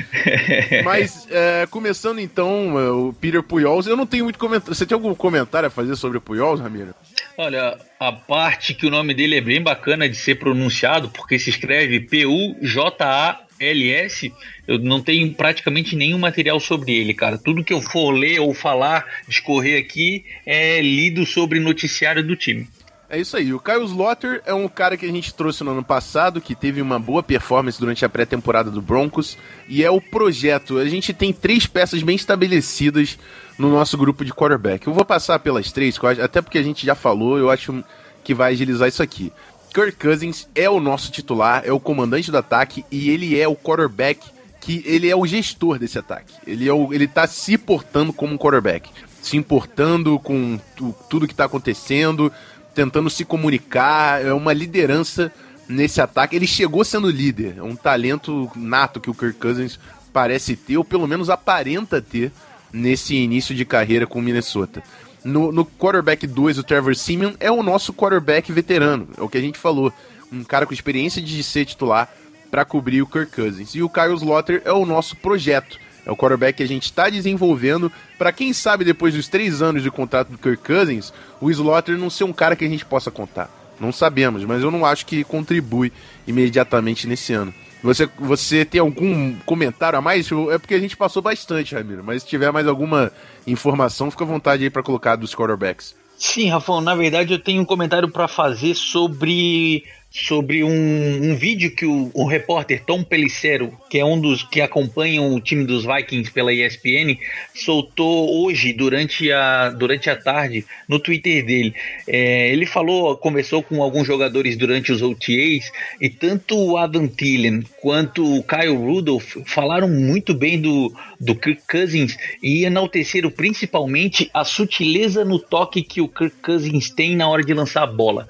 [0.84, 4.74] Mas, é, começando então, é, o Peter Pujols, eu não tenho muito comentário.
[4.74, 6.94] Você tem algum comentário a fazer sobre o Pujols, Ramiro?
[7.36, 11.50] Olha, a parte que o nome dele é bem bacana de ser pronunciado, porque se
[11.50, 14.32] escreve P-U-J-A LS,
[14.66, 17.38] eu não tenho praticamente nenhum material sobre ele, cara.
[17.38, 22.68] Tudo que eu for ler ou falar, discorrer aqui, é lido sobre noticiário do time.
[23.10, 23.54] É isso aí.
[23.54, 26.82] O Kyle Slaughter é um cara que a gente trouxe no ano passado, que teve
[26.82, 30.76] uma boa performance durante a pré-temporada do Broncos, e é o projeto.
[30.76, 33.18] A gente tem três peças bem estabelecidas
[33.58, 34.86] no nosso grupo de quarterback.
[34.86, 37.82] Eu vou passar pelas três, até porque a gente já falou, eu acho
[38.22, 39.32] que vai agilizar isso aqui.
[39.78, 43.54] Kirk Cousins é o nosso titular, é o comandante do ataque e ele é o
[43.54, 44.26] quarterback
[44.60, 46.34] que ele é o gestor desse ataque.
[46.44, 48.90] Ele é o, ele tá se portando como um quarterback,
[49.22, 52.32] se importando com tu, tudo que tá acontecendo,
[52.74, 55.32] tentando se comunicar, é uma liderança
[55.68, 56.34] nesse ataque.
[56.34, 59.78] Ele chegou sendo líder, é um talento nato que o Kirk Cousins
[60.12, 62.32] parece ter, ou pelo menos aparenta ter
[62.72, 64.82] nesse início de carreira com o Minnesota.
[65.28, 69.36] No, no quarterback 2, o Trevor Simeon é o nosso quarterback veterano, é o que
[69.36, 69.92] a gente falou.
[70.32, 72.10] Um cara com experiência de ser titular
[72.50, 73.74] para cobrir o Kirk Cousins.
[73.74, 75.78] E o Kyle Slaughter é o nosso projeto.
[76.06, 79.82] É o quarterback que a gente está desenvolvendo para quem sabe depois dos três anos
[79.82, 81.12] de contrato do Kirk Cousins,
[81.42, 83.50] o Slaughter não ser um cara que a gente possa contar.
[83.78, 85.92] Não sabemos, mas eu não acho que contribui
[86.26, 87.52] imediatamente nesse ano.
[87.82, 90.28] Você, você tem algum comentário a mais?
[90.50, 92.02] É porque a gente passou bastante, Ramiro.
[92.04, 93.12] Mas se tiver mais alguma
[93.46, 95.94] informação, fica à vontade aí para colocar dos quarterbacks.
[96.18, 101.70] Sim, Rafão, na verdade eu tenho um comentário para fazer sobre sobre um, um vídeo
[101.70, 105.84] que o, o, repórter Tom Pelicero, que é um dos que acompanham o time dos
[105.84, 107.18] Vikings pela ESPN,
[107.54, 111.74] soltou hoje durante a, durante a tarde no Twitter dele.
[112.06, 117.62] É, ele falou, conversou com alguns jogadores durante os OTAs e tanto o Adam Thielen
[117.80, 120.90] quanto o Kyle Rudolph falaram muito bem do,
[121.20, 127.14] do Kirk Cousins e enalteceram principalmente a sutileza no toque que o Kirk Cousins tem
[127.14, 128.26] na hora de lançar a bola.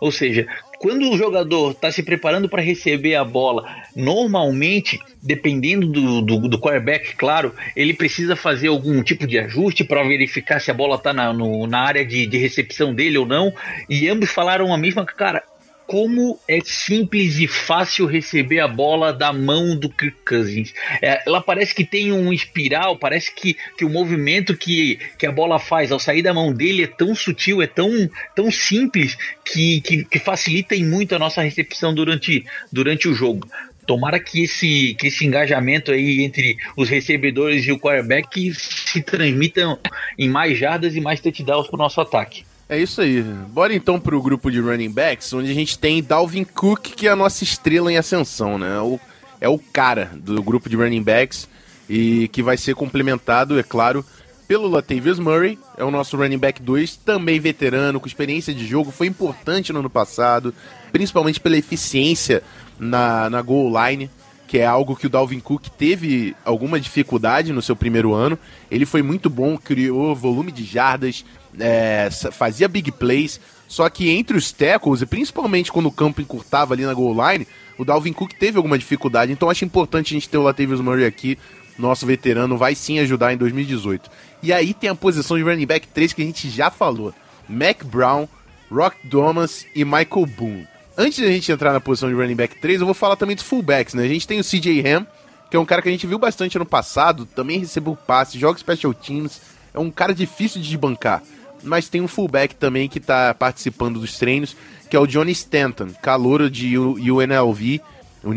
[0.00, 0.46] Ou seja,
[0.78, 6.58] quando o jogador está se preparando para receber a bola, normalmente, dependendo do, do, do,
[6.58, 11.12] quarterback, claro, ele precisa fazer algum tipo de ajuste para verificar se a bola está
[11.12, 13.52] na, na área de, de recepção dele ou não.
[13.88, 15.42] E ambos falaram a mesma, cara,
[15.86, 20.74] como é simples e fácil receber a bola da mão do Kirk Cousins.
[21.00, 25.32] É, ela parece que tem um espiral, parece que, que o movimento que, que a
[25.32, 29.80] bola faz ao sair da mão dele é tão sutil, é tão, tão simples que,
[29.80, 33.48] que, que facilita muito a nossa recepção durante, durante o jogo.
[33.86, 39.78] Tomara que esse, que esse engajamento aí entre os recebedores e o quarterback se transmitam
[40.18, 42.44] em mais jardas e mais touchdowns para o nosso ataque.
[42.68, 43.22] É isso aí.
[43.22, 47.10] Bora então pro grupo de running backs, onde a gente tem Dalvin Cook, que é
[47.10, 48.80] a nossa estrela em ascensão, né?
[48.80, 48.98] O,
[49.40, 51.48] é o cara do grupo de running backs
[51.88, 54.04] e que vai ser complementado, é claro,
[54.48, 58.90] pelo Latavius Murray, é o nosso running back 2, também veterano, com experiência de jogo,
[58.90, 60.52] foi importante no ano passado,
[60.90, 62.42] principalmente pela eficiência
[62.78, 64.10] na, na goal line,
[64.46, 68.38] que é algo que o Dalvin Cook teve alguma dificuldade no seu primeiro ano.
[68.70, 71.24] Ele foi muito bom, criou volume de jardas,
[71.58, 76.74] é, fazia big plays, só que entre os tackles, e principalmente quando o campo encurtava
[76.74, 77.46] ali na goal line,
[77.78, 81.04] o Dalvin Cook teve alguma dificuldade, então acho importante a gente ter o Latavius Murray
[81.04, 81.38] aqui,
[81.78, 84.10] nosso veterano, vai sim ajudar em 2018.
[84.42, 87.12] E aí tem a posição de running back 3 que a gente já falou.
[87.48, 88.26] Mac Brown,
[88.70, 90.66] Rock Thomas e Michael Boone.
[90.96, 93.44] Antes da gente entrar na posição de running back 3, eu vou falar também dos
[93.44, 94.04] fullbacks, né?
[94.04, 95.06] A gente tem o CJ Ham,
[95.50, 98.58] que é um cara que a gente viu bastante ano passado, também recebeu passe, joga
[98.58, 99.40] special teams,
[99.74, 101.22] é um cara difícil de bancar.
[101.62, 104.56] Mas tem um fullback também que tá participando dos treinos,
[104.88, 107.80] que é o Johnny Stanton, calouro de UNLV,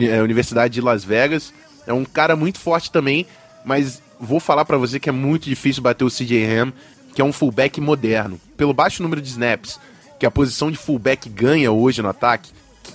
[0.10, 1.54] é, Universidade de Las Vegas.
[1.86, 3.26] É um cara muito forte também,
[3.66, 6.74] mas vou falar para você que é muito difícil bater o CJ Ham,
[7.14, 8.40] que é um fullback moderno.
[8.58, 9.80] Pelo baixo número de snaps,
[10.20, 12.52] que a posição de fullback ganha hoje no ataque,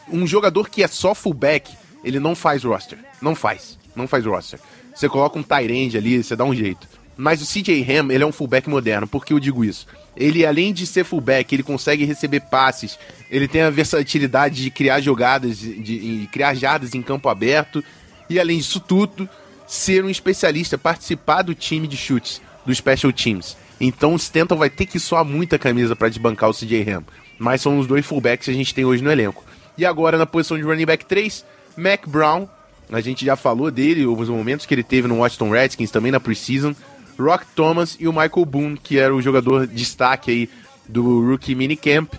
[0.09, 2.99] um jogador que é só fullback, ele não faz roster.
[3.21, 3.79] Não faz.
[3.97, 4.61] Não faz roster.
[4.95, 6.87] Você coloca um tight ali, você dá um jeito.
[7.17, 9.07] Mas o CJ Ham, ele é um fullback moderno.
[9.07, 9.87] Por que eu digo isso?
[10.17, 12.99] Ele, além de ser fullback, ele consegue receber passes,
[13.31, 17.83] ele tem a versatilidade de criar jogadas, de, de criar jardas em campo aberto,
[18.29, 19.29] e além disso tudo,
[19.67, 23.57] ser um especialista, participar do time de chutes, do Special Teams.
[23.81, 27.05] Então o Stanton vai ter que suar muita camisa para desbancar o CJ Ham.
[27.39, 29.45] Mas são os dois fullbacks que a gente tem hoje no elenco.
[29.77, 31.45] E agora na posição de running back 3,
[31.77, 32.49] Mac Brown.
[32.93, 36.21] A gente já falou dele, os momentos que ele teve no Washington Redskins, também na
[36.21, 36.75] preseason.
[37.19, 40.51] Rock Thomas e o Michael Boone, que era o jogador destaque aí
[40.89, 42.11] do Rookie Minicamp.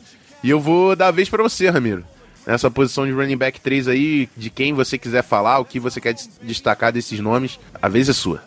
[0.43, 2.05] E eu vou dar a vez para você, Ramiro.
[2.45, 5.99] Nessa posição de running back 3 aí, de quem você quiser falar, o que você
[5.99, 8.43] quer destacar desses nomes, a vez é sua.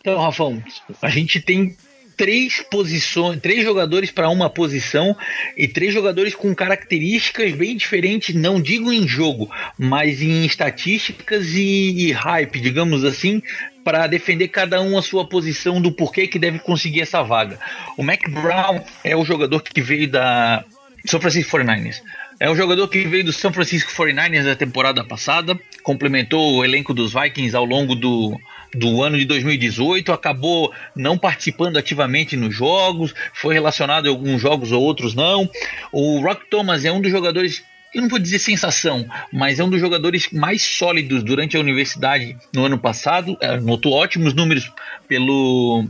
[0.00, 0.62] Então, Rafão,
[1.02, 1.76] a gente tem
[2.16, 5.16] três posições, três jogadores para uma posição
[5.56, 12.06] e três jogadores com características bem diferentes, não digo em jogo, mas em estatísticas e,
[12.08, 13.42] e hype, digamos assim,
[13.84, 17.58] para defender cada um a sua posição do porquê que deve conseguir essa vaga.
[17.96, 20.64] O Mac Brown é o jogador que veio da
[21.06, 22.00] São Francisco 49ers.
[22.40, 26.92] É um jogador que veio do São Francisco 49ers da temporada passada, complementou o elenco
[26.92, 28.36] dos Vikings ao longo do,
[28.74, 34.72] do ano de 2018, acabou não participando ativamente nos jogos, foi relacionado em alguns jogos
[34.72, 35.48] ou outros não.
[35.92, 37.62] O Rock Thomas é um dos jogadores
[37.94, 42.36] eu não vou dizer sensação, mas é um dos jogadores mais sólidos durante a universidade
[42.52, 43.36] no ano passado.
[43.40, 44.70] Anotou ótimos números
[45.06, 45.86] pelo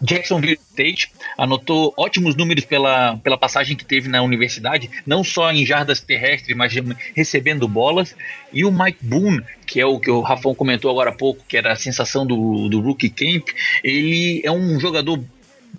[0.00, 5.66] Jacksonville State anotou ótimos números pela, pela passagem que teve na universidade, não só em
[5.66, 6.72] jardas terrestres, mas
[7.14, 8.14] recebendo bolas.
[8.52, 11.56] E o Mike Boone, que é o que o Rafão comentou agora há pouco, que
[11.56, 13.48] era a sensação do, do Rookie Camp,
[13.82, 15.22] ele é um jogador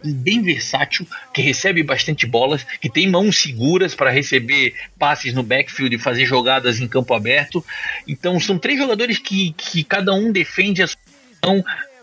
[0.04, 5.96] bem versátil, que recebe bastante bolas, que tem mãos seguras para receber passes no backfield
[5.96, 7.64] e fazer jogadas em campo aberto.
[8.08, 10.98] Então são três jogadores que, que cada um defende a sua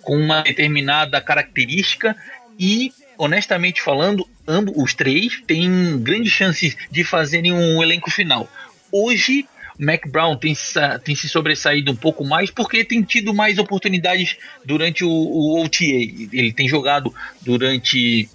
[0.02, 2.16] com uma determinada característica
[2.59, 8.48] e honestamente falando, ambos os três têm grandes chances de fazerem um elenco final.
[8.92, 9.46] Hoje,
[9.78, 10.54] Mac Brown tem,
[11.04, 15.84] tem se sobressaído um pouco mais porque tem tido mais oportunidades durante o, o OTA.
[15.84, 18.28] Ele tem jogado durante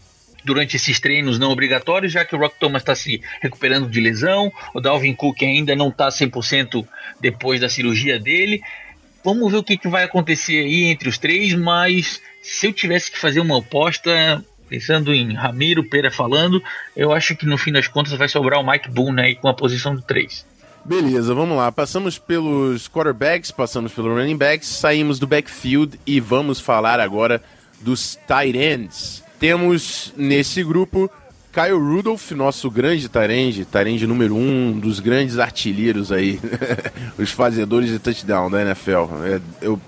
[0.44, 4.52] durante esses treinos não obrigatórios, já que o Rock Thomas está se recuperando de lesão,
[4.74, 6.86] o Dalvin Cook ainda não está 100%
[7.20, 8.62] depois da cirurgia dele.
[9.24, 13.12] Vamos ver o que, que vai acontecer aí entre os três, mas se eu tivesse
[13.12, 16.62] que fazer uma aposta, pensando em Ramiro, Pera falando,
[16.96, 19.54] eu acho que no fim das contas vai sobrar o Mike Boone aí com a
[19.54, 20.46] posição do 3.
[20.84, 21.72] Beleza, vamos lá.
[21.72, 27.42] Passamos pelos quarterbacks, passamos pelos running backs, saímos do backfield e vamos falar agora
[27.80, 29.24] dos tight ends.
[29.40, 31.10] Temos nesse grupo
[31.52, 36.40] Kyle Rudolph, nosso grande Tarenge, Tarenge número um, dos grandes artilheiros aí,
[37.18, 39.10] os fazedores de touchdown da NFL.
[39.26, 39.80] É, eu,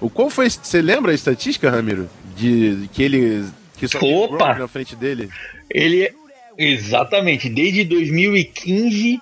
[0.00, 0.48] o qual foi?
[0.48, 2.08] Você lembra a estatística, Ramiro?
[2.36, 3.44] De, que ele
[3.76, 4.54] que só Opa!
[4.54, 5.28] na frente dele?
[5.68, 6.12] Ele é,
[6.56, 9.20] exatamente desde 2015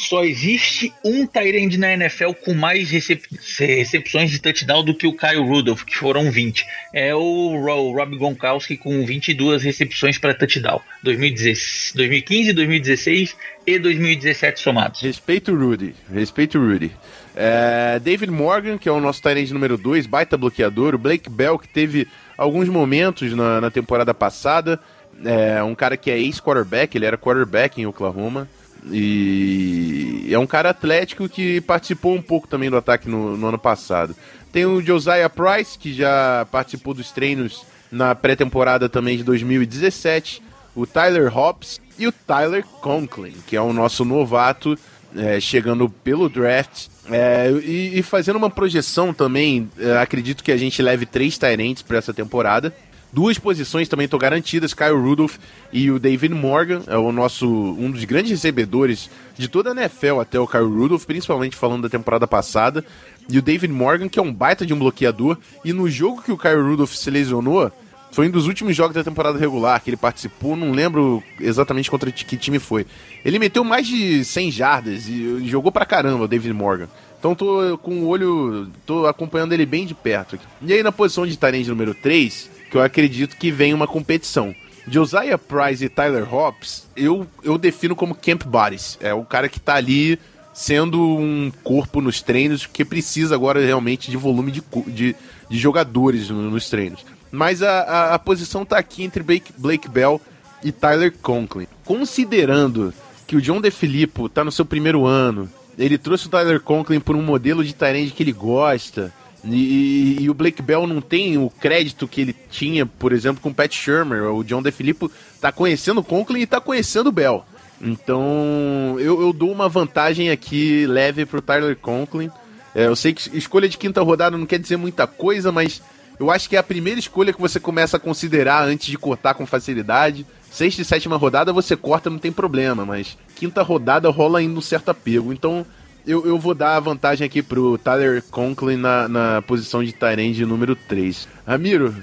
[0.00, 3.22] só existe um Tyrande na NFL com mais recep
[3.58, 6.66] recepções de touchdown do que o Kyle Rudolph, que foram 20.
[6.92, 10.80] É o Rob Gronkowski com 22 recepções para touchdown.
[11.04, 13.36] 2015, 2016
[13.66, 15.02] e 2017 somados.
[15.02, 16.90] Respeito o Rudy, respeito o Rudy.
[17.36, 20.94] É, David Morgan, que é o nosso Tyrande número 2, baita bloqueador.
[20.94, 24.80] O Blake Bell, que teve alguns momentos na, na temporada passada.
[25.22, 28.48] É, um cara que é ex-quarterback, ele era quarterback em Oklahoma
[28.90, 33.58] E é um cara atlético que participou um pouco também do ataque no, no ano
[33.58, 34.14] passado.
[34.52, 40.42] Tem o Josiah Price, que já participou dos treinos na pré-temporada também de 2017.
[40.74, 44.78] O Tyler Hobbs e o Tyler Conklin, que é o nosso novato
[45.16, 46.86] é, chegando pelo draft.
[47.10, 51.82] É, e, e, fazendo uma projeção também, é, acredito que a gente leve três Tyrants
[51.82, 52.74] para essa temporada.
[53.12, 55.36] Duas posições também estão garantidas, Kyle Rudolph
[55.72, 60.20] e o David Morgan, é o nosso um dos grandes recebedores de toda a NFL
[60.20, 62.84] até o Kyle Rudolph, principalmente falando da temporada passada.
[63.28, 66.30] E o David Morgan, que é um baita de um bloqueador, e no jogo que
[66.30, 67.72] o Kyle Rudolph se lesionou,
[68.12, 72.10] foi um dos últimos jogos da temporada regular que ele participou, não lembro exatamente contra
[72.10, 72.86] que time foi.
[73.24, 76.88] Ele meteu mais de 100 jardas e jogou pra caramba o David Morgan.
[77.18, 80.38] Então tô com o olho, tô acompanhando ele bem de perto.
[80.62, 84.54] E aí na posição de Tyrande número 3, que eu acredito que vem uma competição.
[84.86, 88.96] Josiah Price e Tyler Hobbs, eu, eu defino como camp bodies.
[89.00, 90.18] É o cara que tá ali
[90.52, 95.16] sendo um corpo nos treinos, que precisa agora realmente de volume de, de,
[95.48, 97.04] de jogadores nos treinos.
[97.30, 100.20] Mas a, a, a posição tá aqui entre Blake, Blake Bell
[100.62, 101.66] e Tyler Conklin.
[101.84, 102.92] Considerando
[103.26, 105.48] que o John DeFilippo tá no seu primeiro ano,
[105.78, 109.12] ele trouxe o Tyler Conklin por um modelo de Tyrande que ele gosta,
[109.44, 113.48] e, e, o Blake Bell não tem o crédito que ele tinha, por exemplo, com
[113.48, 114.24] o Pat Shermer.
[114.24, 115.10] O John DeFilippo
[115.40, 117.44] tá conhecendo o Conklin e tá conhecendo o Bell.
[117.80, 122.30] Então, eu, eu dou uma vantagem aqui leve pro Tyler Conklin.
[122.74, 125.82] É, eu sei que escolha de quinta rodada não quer dizer muita coisa, mas
[126.18, 129.32] eu acho que é a primeira escolha que você começa a considerar antes de cortar
[129.32, 130.26] com facilidade.
[130.50, 134.62] Sexta e sétima rodada você corta, não tem problema, mas quinta rodada rola ainda um
[134.62, 135.32] certo apego.
[135.32, 135.64] Então
[136.06, 140.44] eu, eu vou dar a vantagem aqui pro Tyler Conklin na, na posição de Tyrande
[140.44, 141.28] número 3.
[141.46, 141.94] Ramiro,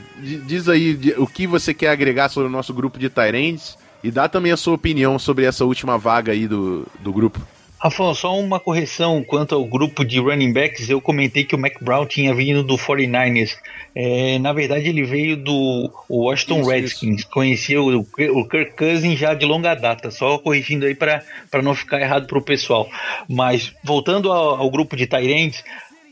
[0.45, 4.30] diz aí o que você quer agregar sobre o nosso grupo de Tyrands e dá
[4.30, 7.39] também a sua opinião sobre essa última vaga aí do, do grupo.
[7.80, 10.90] Rafael, só uma correção quanto ao grupo de running backs.
[10.90, 13.56] Eu comentei que o Mac Brown tinha vindo do 49ers.
[13.94, 17.20] É, na verdade, ele veio do Washington isso, Redskins.
[17.20, 17.30] Isso.
[17.30, 20.10] Conhecia o, o Kirk Cousins já de longa data.
[20.10, 21.22] Só corrigindo aí para
[21.62, 22.90] não ficar errado para o pessoal.
[23.30, 25.64] Mas voltando ao, ao grupo de Tyrants,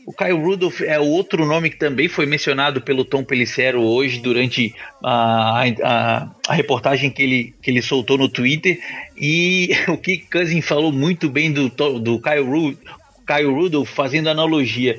[0.06, 4.72] o Kyle Rudolph é outro nome que também foi mencionado pelo Tom Pelicero hoje durante
[5.02, 8.78] a, a, a, reportagem que ele, que ele soltou no Twitter.
[9.20, 12.78] E o que Cousin falou muito bem do, do Kyle, Ru,
[13.26, 14.96] Kyle Rudolph, fazendo analogia.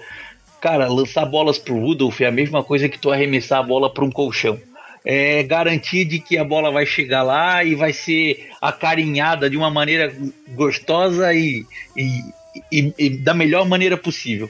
[0.60, 4.04] Cara, lançar bolas pro Rudolph é a mesma coisa que tu arremessar a bola para
[4.04, 4.60] um colchão.
[5.06, 9.70] É garantia de que a bola vai chegar lá e vai ser acarinhada de uma
[9.70, 10.14] maneira
[10.50, 12.24] gostosa e, e,
[12.70, 14.50] e, e da melhor maneira possível.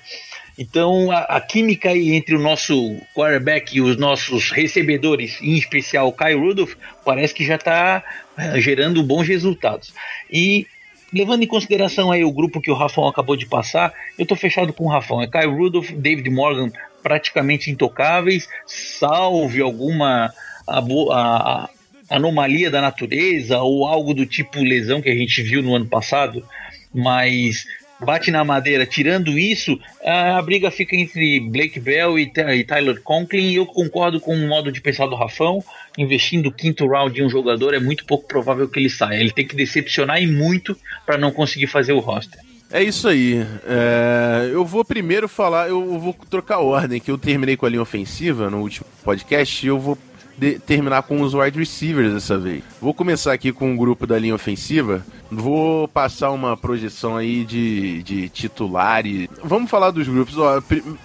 [0.58, 6.14] Então, a, a, química entre o nosso quarterback e os nossos recebedores, em especial o
[6.14, 6.74] Kyle Rudolph,
[7.06, 8.04] parece que já está
[8.36, 9.94] é, gerando bons resultados.
[10.32, 10.66] E
[11.14, 14.74] levando em consideração aí o grupo que o Rafão acabou de passar, eu estou fechado
[14.74, 15.22] com o Rafão.
[15.22, 16.72] É Kyle Rudolph, David Morgan
[17.04, 20.34] praticamente intocáveis, salve alguma
[20.68, 21.70] a, a,
[22.10, 26.46] anomalia da natureza ou algo do tipo lesão que a gente viu no ano passado,
[26.94, 27.66] mas
[28.00, 28.86] bate na madeira.
[28.86, 33.50] Tirando isso, a briga fica entre Blake Bell e, Tyler Conklin.
[33.50, 35.64] E eu concordo com o modo de pensar do Rafão.
[35.98, 39.20] Investindo o quinto round em um jogador é muito pouco provável que ele saia.
[39.20, 42.40] Ele tem que decepcionar e muito para não conseguir fazer o roster.
[42.70, 43.46] É isso aí.
[43.66, 47.70] É, eu vou primeiro falar, eu vou trocar a ordem, que eu terminei com a
[47.70, 49.98] linha ofensiva no último podcast, e eu vou
[50.38, 52.64] de, terminar com os wide receivers dessa vez.
[52.82, 55.06] Vou começar aqui com o grupo da linha ofensiva.
[55.32, 59.28] Vou passar uma projeção aí de, de titulares.
[59.44, 60.38] Vamos falar dos grupos.
[60.38, 60.62] Ó,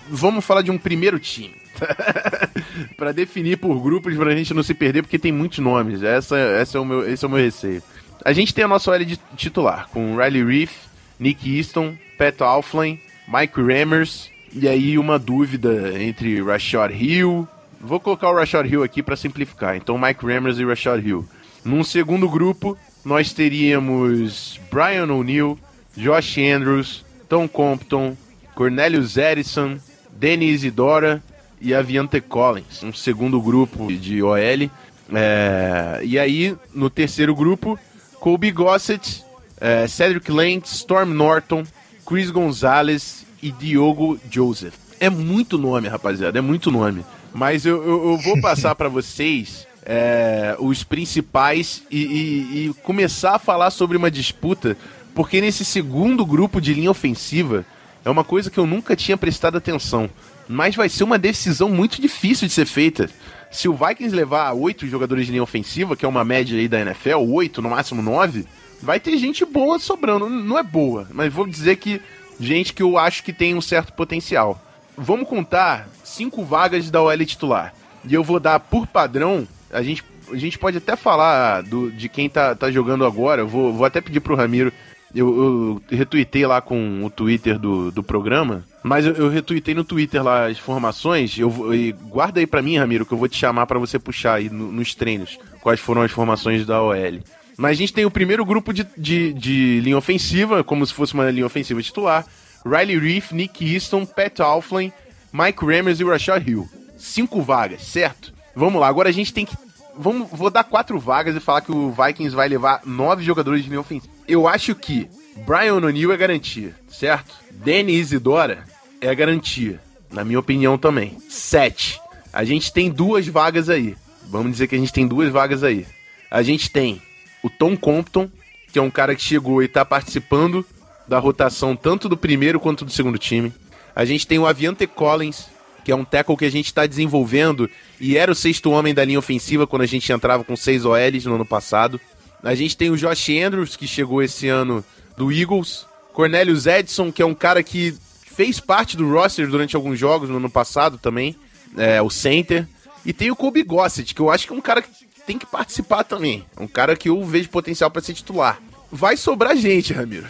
[0.09, 1.55] vamos falar de um primeiro time.
[2.97, 6.03] para definir por grupos, pra gente não se perder, porque tem muitos nomes.
[6.03, 7.83] Essa, essa é o meu, esse é o meu receio.
[8.25, 10.73] A gente tem a nossa OL de titular, com Riley Reef,
[11.19, 17.49] Nick Easton, Pat Alflin, Mike Rammers, e aí uma dúvida entre Rashad Hill,
[17.83, 19.77] Vou colocar o Rashad Hill aqui para simplificar.
[19.77, 21.27] Então, Mike Rammers e Rashad Hill.
[21.65, 25.59] Num segundo grupo, nós teríamos Brian O'Neill,
[25.97, 28.17] Josh Andrews, Tom Compton,
[28.55, 29.79] Cornelius Edison,
[30.13, 31.21] Danny Isidora
[31.61, 32.85] e Aviante Collins.
[32.85, 34.37] Um segundo grupo de OL.
[34.37, 36.01] É...
[36.05, 37.77] E aí, no terceiro grupo,
[38.21, 39.25] Colby Gossett,
[39.61, 41.65] é, Cedric Lentz, Storm Norton,
[42.07, 44.75] Chris Gonzalez e Diogo Joseph.
[45.01, 47.05] É muito nome, rapaziada, é muito nome.
[47.35, 53.37] Mas eu, eu, eu vou passar para vocês é, os principais e, e, e começar
[53.37, 54.77] a falar sobre uma disputa,
[55.15, 57.65] porque nesse segundo grupo de linha ofensiva
[58.05, 60.11] é uma coisa que eu nunca tinha prestado atenção.
[60.49, 63.09] mas vai ser uma decisão muito difícil de ser feita.
[63.51, 66.81] Se o Vikings levar oito jogadores de linha ofensiva, que é uma média aí da
[66.81, 68.47] NFL, oito, no máximo nove,
[68.83, 70.29] vai ter gente boa sobrando.
[70.29, 72.01] Não é boa, mas vou dizer que
[72.41, 74.61] gente que eu acho que tem um certo potencial.
[74.97, 77.75] Vamos contar cinco vagas da OL titular.
[78.05, 82.09] E eu vou dar por padrão, a gente, a gente pode até falar do, de
[82.09, 83.43] quem tá, tá jogando agora.
[83.43, 84.73] Eu vou, vou até pedir pro Ramiro.
[85.15, 88.65] Eu, eu retuitei lá com o Twitter do, do programa.
[88.83, 91.39] Mas eu, eu retuitei no Twitter lá as formações.
[91.39, 94.35] Eu, e guarda aí pra mim, Ramiro, que eu vou te chamar para você puxar
[94.35, 97.21] aí no, nos treinos quais foram as formações da OL.
[97.57, 101.15] Mas a gente tem o primeiro grupo de, de, de linha ofensiva, como se fosse
[101.15, 102.27] uma linha ofensiva titular.
[102.65, 104.93] Riley Reef, Nick Easton, Pat Alflin,
[105.33, 106.69] Mike Rammers e Rashad Hill.
[106.97, 108.33] Cinco vagas, certo?
[108.55, 109.57] Vamos lá, agora a gente tem que.
[109.97, 113.69] Vamos, vou dar quatro vagas e falar que o Vikings vai levar nove jogadores de
[113.69, 114.13] linha ofensiva.
[114.27, 115.09] Eu acho que
[115.47, 117.35] Brian O'Neill é garantia, certo?
[117.51, 118.65] Danny Isidora
[119.01, 121.19] é garantia, na minha opinião também.
[121.29, 122.01] Sete.
[122.33, 123.97] A gente tem duas vagas aí.
[124.29, 125.87] Vamos dizer que a gente tem duas vagas aí.
[126.31, 127.03] A gente tem
[127.43, 128.31] o Tom Compton,
[128.73, 130.65] que é um cara que chegou e tá participando
[131.13, 133.53] da rotação tanto do primeiro quanto do segundo time.
[133.95, 135.47] A gente tem o Aviante Collins,
[135.85, 137.69] que é um tackle que a gente está desenvolvendo
[138.01, 141.27] e era o sexto homem da linha ofensiva quando a gente entrava com seis OLs
[141.27, 142.01] no ano passado.
[142.43, 144.83] A gente tem o Josh Andrews, que chegou esse ano
[145.15, 145.87] do Eagles.
[146.15, 147.95] Cornelius Edson, que é um cara que
[148.35, 151.37] fez parte do roster durante alguns jogos no ano passado também,
[151.77, 152.67] é, o center.
[153.05, 154.89] E tem o Kobe Gossett, que eu acho que é um cara que
[155.27, 156.47] tem que participar também.
[156.57, 158.59] É um cara que eu vejo potencial para ser titular.
[158.95, 160.27] Vai sobrar gente, Ramiro.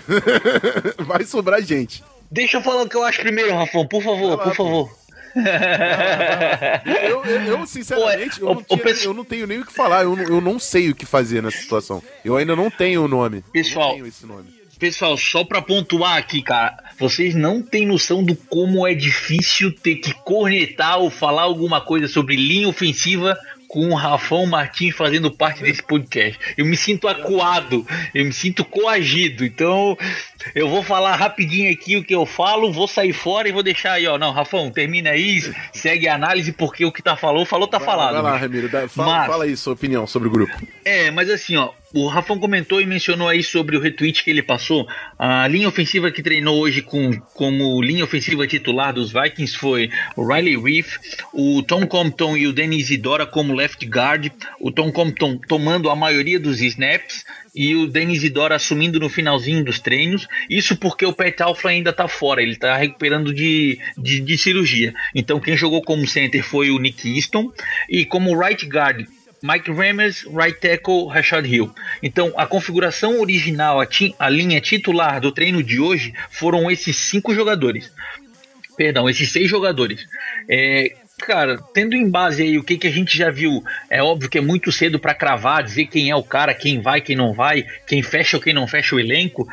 [1.05, 2.05] Vai sobrar gente.
[2.31, 4.97] Deixa eu falar o que eu acho primeiro, Rafão, por favor, lá, por favor.
[7.03, 10.05] eu, eu, eu, sinceramente, Pô, eu, não tinha, eu, não tenho nem o que falar.
[10.05, 12.01] Eu, eu não sei o que fazer nessa situação.
[12.25, 13.43] Eu ainda não tenho o nome.
[13.53, 14.63] Pessoal, nome.
[14.79, 19.97] Pessoal, só pra pontuar aqui, cara, vocês não têm noção do como é difícil ter
[19.97, 23.37] que cornetar ou falar alguma coisa sobre linha ofensiva
[23.73, 26.39] com o Rafão Martins fazendo parte desse podcast.
[26.59, 29.47] Eu me sinto acuado, eu me sinto coagido.
[29.47, 29.97] Então,
[30.55, 33.93] eu vou falar rapidinho aqui o que eu falo, vou sair fora e vou deixar
[33.93, 34.19] aí, ó.
[34.19, 35.41] Não, Rafão, termina aí,
[35.73, 38.13] segue a análise, porque o que tá falou, falou, tá vai, falado.
[38.13, 40.53] Vai lá, Ramiro, dá, fala, mas, fala aí sua opinião sobre o grupo.
[40.85, 44.43] É, mas assim, ó, o Rafão comentou e mencionou aí sobre o retweet que ele
[44.43, 44.87] passou.
[45.19, 50.27] A linha ofensiva que treinou hoje com, como linha ofensiva titular dos Vikings foi o
[50.27, 50.97] Riley Reef,
[51.33, 54.31] o Tom Compton e o Dennis Idora como left guard,
[54.61, 57.25] o Tom Compton tomando a maioria dos snaps
[57.55, 60.27] e o Denis Idora assumindo no finalzinho dos treinos.
[60.49, 64.95] Isso porque o Pat Alpha ainda está fora, ele está recuperando de, de, de, cirurgia.
[65.15, 67.53] Então quem jogou como center foi o Nick Easton
[67.89, 69.07] e como right guard
[69.43, 71.75] Mike Rammers, right tackle Rashad Hill.
[72.01, 73.89] Então, a configuração original, a,
[74.19, 77.91] a, linha titular do treino de hoje foram esses cinco jogadores.
[78.77, 80.07] Perdão, esses seis jogadores.
[80.49, 84.31] É, cara, tendo em base aí o que, que a gente já viu, é óbvio
[84.31, 87.33] que é muito cedo para cravar, dizer quem é o cara, quem vai, quem não
[87.33, 89.49] vai, quem fecha ou quem não fecha o elenco.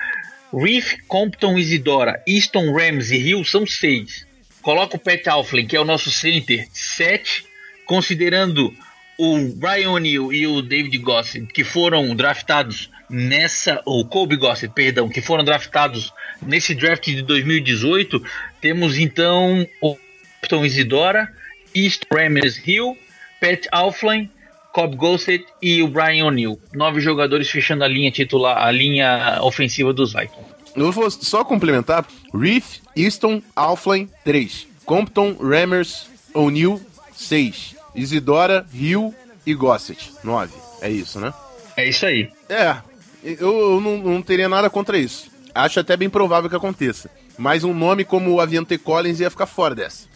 [0.54, 4.28] Reef, Compton, Isidora, Easton, Rams e Hill são seis.
[4.62, 7.46] Coloca o Pat Alflin, que é o nosso center, sete.
[7.86, 8.72] Considerando
[9.20, 15.10] o Brian O'Neill e o David Gossett, que foram draftados nessa, ou Kobe Gossett, perdão,
[15.10, 18.24] que foram draftados nesse draft de 2018,
[18.62, 19.98] temos então o
[20.36, 21.28] Capitão Isidora,
[21.76, 22.98] East Ramirez Hill,
[23.42, 24.30] Pat Alflin,
[24.72, 26.58] Cobb Gossett e o Brian O'Neill.
[26.74, 30.50] Nove jogadores fechando a linha titular, a linha ofensiva dos Vikings.
[30.78, 32.08] Eu vou só complementar.
[32.34, 34.66] Reef, Easton, Alflin, 3.
[34.86, 36.80] Compton, Rammers, O'Neill,
[37.12, 37.79] 6.
[37.96, 39.14] Isidora, Rio
[39.46, 40.14] e Gossett.
[40.24, 40.54] Nove.
[40.82, 41.34] É isso, né?
[41.76, 42.30] É isso aí.
[42.48, 42.78] É.
[43.24, 45.30] Eu, não, não, teria nada contra isso.
[45.54, 47.10] Acho até bem provável que aconteça.
[47.38, 50.08] Mas um nome como o Aviante Collins ia ficar fora dessa.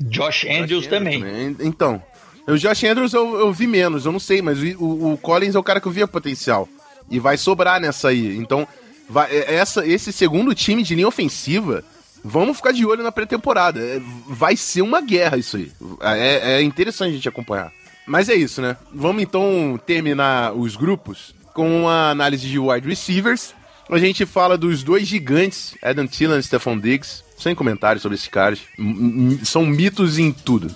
[0.00, 1.20] Josh Andrews, Josh Andrews também.
[1.20, 1.56] também.
[1.60, 2.02] Então.
[2.46, 5.58] O Josh Andrews eu, eu vi menos, eu não sei, mas o, o, Collins é
[5.58, 6.68] o cara que eu via potencial.
[7.10, 8.36] E vai sobrar nessa aí.
[8.36, 8.66] Então,
[9.08, 11.84] vai, é, essa, esse segundo time de linha ofensiva
[12.24, 13.80] Vamos ficar de olho na pré-temporada.
[13.80, 15.72] É, vai ser uma guerra isso aí.
[16.00, 17.72] É, é interessante a gente acompanhar.
[18.06, 18.76] Mas é isso, né?
[18.92, 23.54] Vamos então terminar os grupos com uma análise de wide receivers.
[23.90, 27.22] A gente fala dos dois gigantes, Adam Thielen e Stephon Diggs.
[27.38, 28.60] Sem comentários sobre esses caras.
[29.44, 30.72] São mitos em tudo.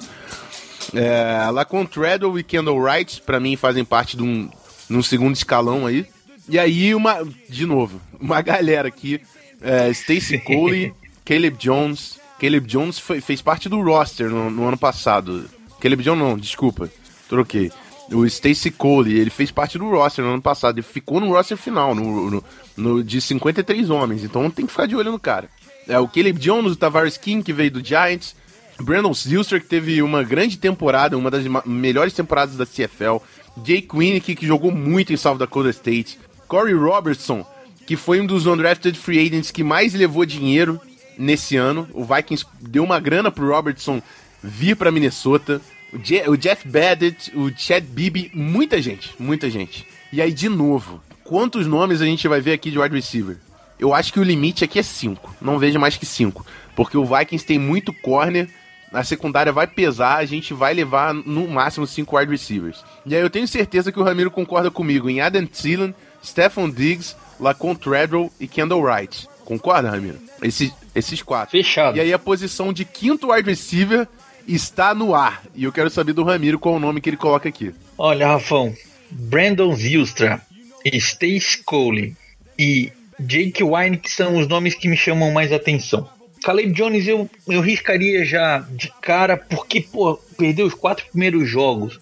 [0.93, 4.51] É, Lacon Treadwell e Kendall Wright, para mim, fazem parte de um,
[4.91, 6.07] de um segundo escalão aí.
[6.49, 9.21] E aí, uma, de novo, uma galera aqui.
[9.61, 10.93] É, Stacy Coley
[11.27, 12.19] Caleb Jones.
[12.39, 15.51] Caleb Jones foi, fez parte do roster no, no, ano passado.
[15.81, 16.89] Caleb Jones não, desculpa.
[17.29, 17.71] Troquei.
[18.13, 20.79] O Stacy Cole, ele fez parte do roster no ano passado.
[20.79, 22.45] Ele ficou no roster final, no, no,
[22.77, 24.23] no, de 53 homens.
[24.23, 25.51] Então tem que ficar de olho no cara.
[25.89, 28.37] É o Caleb Jones, o Tavares King, que veio do Giants.
[28.79, 33.17] Brandon Zilster, que teve uma grande temporada, uma das melhores temporadas da CFL.
[33.65, 36.19] Jake Winnick, que jogou muito em South Dakota State.
[36.47, 37.45] Corey Robertson,
[37.87, 40.81] que foi um dos undrafted free agents que mais levou dinheiro
[41.19, 41.89] nesse ano.
[41.93, 44.03] O Vikings deu uma grana pro Robertson
[44.43, 45.61] vir para Minnesota.
[45.93, 49.87] O, Je o Jeff Badett, o Chad Beebe, muita gente, muita gente.
[50.13, 53.39] E aí, de novo, quantos nomes a gente vai ver aqui de wide receiver?
[53.79, 55.37] Eu acho que o limite aqui é 5.
[55.41, 56.47] Não vejo mais que 5.
[56.75, 58.49] Porque o Vikings tem muito corner
[58.93, 62.85] a secundária vai pesar, a gente vai levar no máximo cinco wide receivers.
[63.05, 65.95] E aí eu tenho certeza que o Ramiro concorda comigo em Adam Thielen,
[66.25, 69.29] Stephon Diggs, Lacon Treadwell e Kendall Wright.
[69.47, 70.19] Concorda, Ramiro?
[70.43, 71.53] Esse, esses quatro.
[71.53, 71.97] Fechado.
[71.97, 74.09] E aí a posição de quinto wide receiver
[74.47, 75.45] está no ar.
[75.55, 77.73] E eu quero saber do Ramiro qual o nome que ele coloca aqui.
[77.97, 78.75] Olha, Rafão,
[79.09, 80.43] Brandon Zilstra,
[80.85, 82.17] Stace Cole
[82.59, 82.91] e
[83.21, 86.09] Jake Wine que são os nomes que me chamam mais atenção.
[86.43, 92.01] Caleb Jones eu, eu riscaria já de cara, porque, pô, perdeu os quatro primeiros jogos.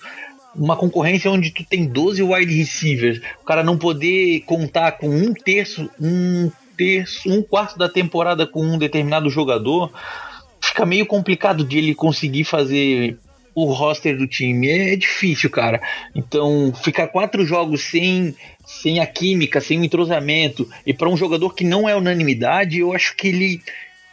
[0.57, 5.35] Uma concorrência onde tu tem 12 wide receivers, o cara não poder contar com um
[5.35, 9.93] terço, um terço, um quarto da temporada com um determinado jogador,
[10.61, 13.19] fica meio complicado de ele conseguir fazer
[13.55, 14.69] o roster do time.
[14.69, 15.81] É difícil, cara.
[16.15, 18.35] Então, ficar quatro jogos sem,
[18.67, 22.93] sem a química, sem o entrosamento, e para um jogador que não é unanimidade, eu
[22.93, 23.63] acho que ele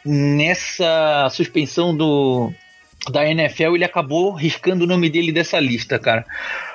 [0.04, 2.52] nessa suspensão do
[3.10, 6.24] da NFL ele acabou riscando o nome dele dessa lista, cara.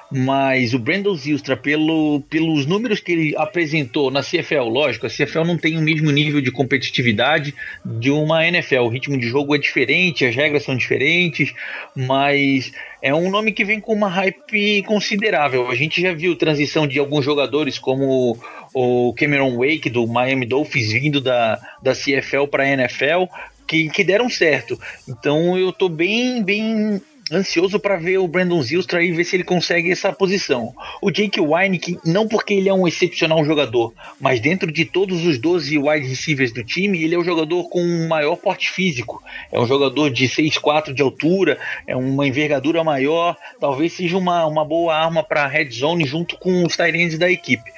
[0.10, 5.44] Mas o Brandon Zilstra, pelo, pelos números que ele apresentou na CFL, lógico, a CFL
[5.44, 7.54] não tem o mesmo nível de competitividade
[7.84, 8.84] de uma NFL.
[8.84, 11.54] O ritmo de jogo é diferente, as regras são diferentes,
[11.94, 15.70] mas é um nome que vem com uma hype considerável.
[15.70, 18.38] A gente já viu transição de alguns jogadores como
[18.74, 23.26] o Cameron Wake do Miami Dolphins vindo da, da CFL para a NFL,
[23.68, 24.80] que, que deram certo.
[25.08, 27.02] Então eu tô bem, bem
[27.32, 30.74] ansioso para ver o Brandon Zilstra e ver se ele consegue essa posição.
[31.02, 35.38] O Jake Wine, não porque ele é um excepcional jogador, mas dentro de todos os
[35.38, 39.22] 12 wide receivers do time, ele é o jogador com maior porte físico.
[39.52, 44.64] É um jogador de 6'4 de altura, é uma envergadura maior, talvez seja uma, uma
[44.64, 47.72] boa arma para red zone junto com os Tyrants da equipe.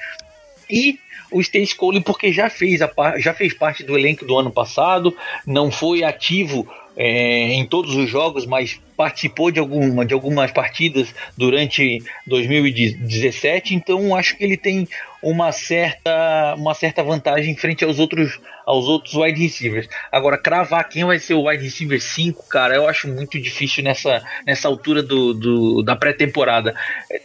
[0.68, 0.98] E
[1.30, 5.16] o Stace Cole porque já fez, a, já fez parte do elenco do ano passado,
[5.46, 11.14] não foi ativo é, em todos os jogos, mas participou de, alguma, de algumas partidas
[11.36, 14.86] durante 2017, então acho que ele tem
[15.22, 19.88] uma certa, uma certa vantagem frente aos outros, aos outros wide receivers.
[20.10, 24.22] Agora, cravar quem vai ser o wide receiver 5, cara, eu acho muito difícil nessa,
[24.46, 26.74] nessa altura do, do da pré-temporada.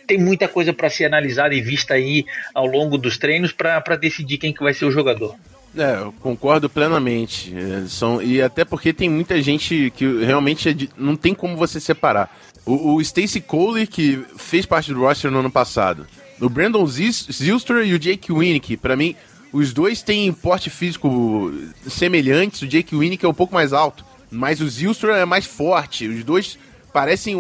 [0.08, 4.38] Tem muita coisa para ser analisada e vista aí ao longo dos treinos para decidir
[4.38, 5.36] quem que vai ser o jogador.
[5.78, 7.54] É, eu concordo plenamente.
[7.56, 11.58] É, são, e até porque tem muita gente que realmente é de, não tem como
[11.58, 12.36] você separar.
[12.66, 16.08] O, o Stacy Cole, que fez parte do roster no ano passado.
[16.40, 19.16] O Brandon Zilster e o Jake Winnick, para mim,
[19.54, 21.54] os dois têm porte físico
[21.88, 22.62] semelhantes.
[22.62, 26.08] O Jake Winnick é um pouco mais alto, mas o Zilster é mais forte.
[26.08, 26.58] Os dois
[26.92, 27.36] parecem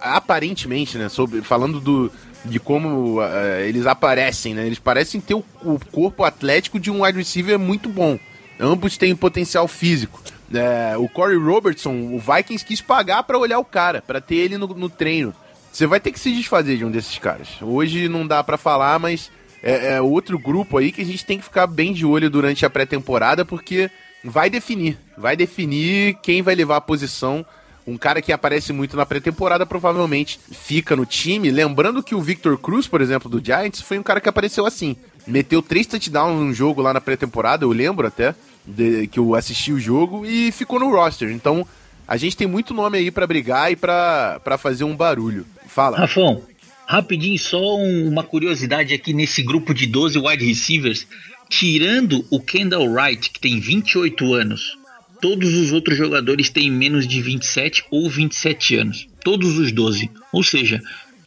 [0.00, 1.08] aparentemente, né?
[1.08, 2.10] Sobre, falando do,
[2.44, 4.66] de como uh, eles aparecem, né?
[4.66, 8.18] Eles parecem ter o, o, corpo atlético de um wide receiver muito bom.
[8.58, 10.22] Ambos têm potencial físico.
[10.52, 14.56] É, o Corey Robertson, o Vikings quis pagar para olhar o cara, para ter ele
[14.56, 15.34] no, no, treino.
[15.70, 17.48] Você vai ter que se desfazer de um desses caras.
[17.60, 19.30] Hoje não dá para falar, mas
[19.62, 22.64] é, é outro grupo aí que a gente tem que ficar bem de olho durante
[22.64, 23.90] a pré-temporada, porque
[24.24, 27.44] vai definir, vai definir quem vai levar a posição
[27.88, 31.50] um cara que aparece muito na pré-temporada provavelmente fica no time.
[31.50, 34.94] Lembrando que o Victor Cruz, por exemplo, do Giants, foi um cara que apareceu assim.
[35.26, 38.34] Meteu três touchdowns num jogo lá na pré-temporada, eu lembro até,
[38.66, 41.30] de, que eu assisti o jogo, e ficou no roster.
[41.30, 41.66] Então,
[42.06, 45.46] a gente tem muito nome aí para brigar e para fazer um barulho.
[45.66, 45.96] Fala.
[45.96, 46.42] Rafão,
[46.86, 51.06] rapidinho, só uma curiosidade aqui nesse grupo de 12 wide receivers.
[51.48, 54.77] Tirando o Kendall Wright, que tem 28 anos,
[55.20, 59.08] Todos os outros jogadores têm menos de 27 ou 27 anos.
[59.24, 60.10] Todos os 12.
[60.32, 60.80] Ou seja,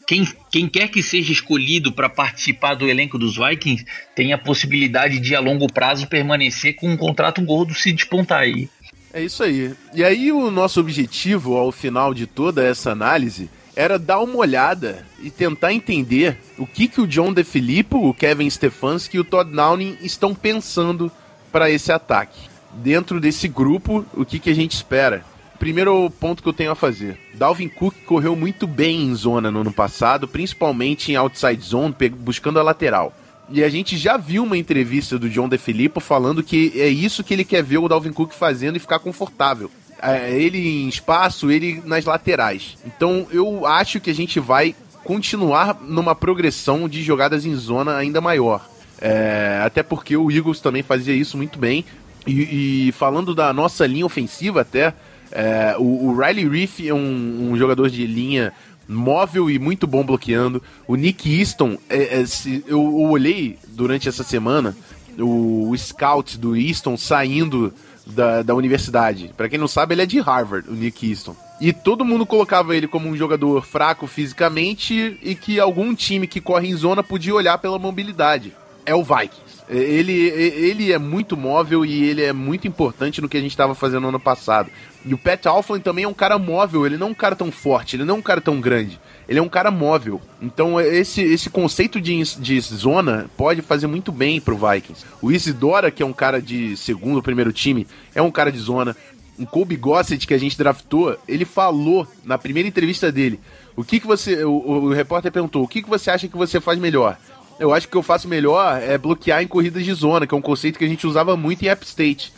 [0.07, 3.85] quem, quem quer que seja escolhido para participar do elenco dos Vikings
[4.15, 8.69] tem a possibilidade de, a longo prazo, permanecer com um contrato gordo se despontar aí.
[9.13, 9.73] É isso aí.
[9.93, 15.05] E aí, o nosso objetivo ao final de toda essa análise era dar uma olhada
[15.21, 19.51] e tentar entender o que, que o John DeFilippo, o Kevin Stefanski e o Todd
[19.51, 21.11] Downing estão pensando
[21.51, 25.23] para esse ataque dentro desse grupo, o que, que a gente espera?
[25.59, 27.19] Primeiro ponto que eu tenho a fazer.
[27.35, 32.59] Dalvin Cook correu muito bem em zona no ano passado, principalmente em outside zone, buscando
[32.59, 33.13] a lateral.
[33.49, 37.33] E a gente já viu uma entrevista do John DeFilippo falando que é isso que
[37.33, 39.69] ele quer ver o Dalvin Cook fazendo e ficar confortável.
[40.01, 42.77] É, ele em espaço, ele nas laterais.
[42.85, 48.21] Então eu acho que a gente vai continuar numa progressão de jogadas em zona ainda
[48.21, 48.65] maior.
[48.99, 51.83] É, até porque o Eagles também fazia isso muito bem.
[52.25, 54.93] E, e falando da nossa linha ofensiva, até,
[55.31, 58.53] é, o, o, Riley Reef é um, um, jogador de linha
[58.87, 60.61] móvel e muito bom bloqueando.
[60.87, 64.75] O Nick Easton, é, é se, eu, eu, olhei durante essa semana
[65.17, 67.73] o, o scout do Easton saindo
[68.05, 69.31] da, da universidade.
[69.35, 71.35] Para quem não sabe, ele é de Harvard, o Nick Easton.
[71.59, 76.41] E todo mundo colocava ele como um jogador fraco fisicamente e que algum time que
[76.41, 78.53] corre em zona podia olhar pela mobilidade.
[78.85, 79.50] É o Vikings.
[79.71, 83.73] Ele, ele é muito móvel e ele é muito importante no que a gente estava
[83.73, 84.69] fazendo no ano passado.
[85.05, 87.49] E o Pat Alflin também é um cara móvel, ele não é um cara tão
[87.49, 88.99] forte, ele não é um cara tão grande.
[89.29, 90.19] Ele é um cara móvel.
[90.41, 95.05] Então esse, esse conceito de, de zona pode fazer muito bem pro Vikings.
[95.21, 98.93] O Isidora, que é um cara de segundo, primeiro time, é um cara de zona.
[99.39, 103.39] O Kobe Gossett, que a gente draftou, ele falou na primeira entrevista dele,
[103.73, 106.59] o que que você, o, o repórter perguntou, o que que você acha que você
[106.59, 107.17] faz melhor?
[107.61, 110.41] Eu acho que eu faço melhor é bloquear em corridas de zona, que é um
[110.41, 112.33] conceito que a gente usava muito em App State.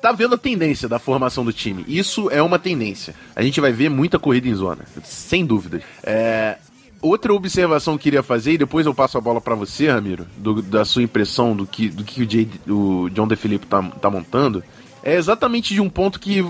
[0.00, 1.84] Tá vendo a tendência da formação do time.
[1.86, 3.14] Isso é uma tendência.
[3.36, 5.82] A gente vai ver muita corrida em zona, sem dúvida.
[6.02, 6.56] É,
[7.02, 10.26] outra observação que eu queria fazer, e depois eu passo a bola para você, Ramiro,
[10.38, 14.08] do, da sua impressão do que, do que o, Jay, o John DeFilippo tá, tá
[14.08, 14.64] montando,
[15.02, 16.42] é exatamente de um ponto que,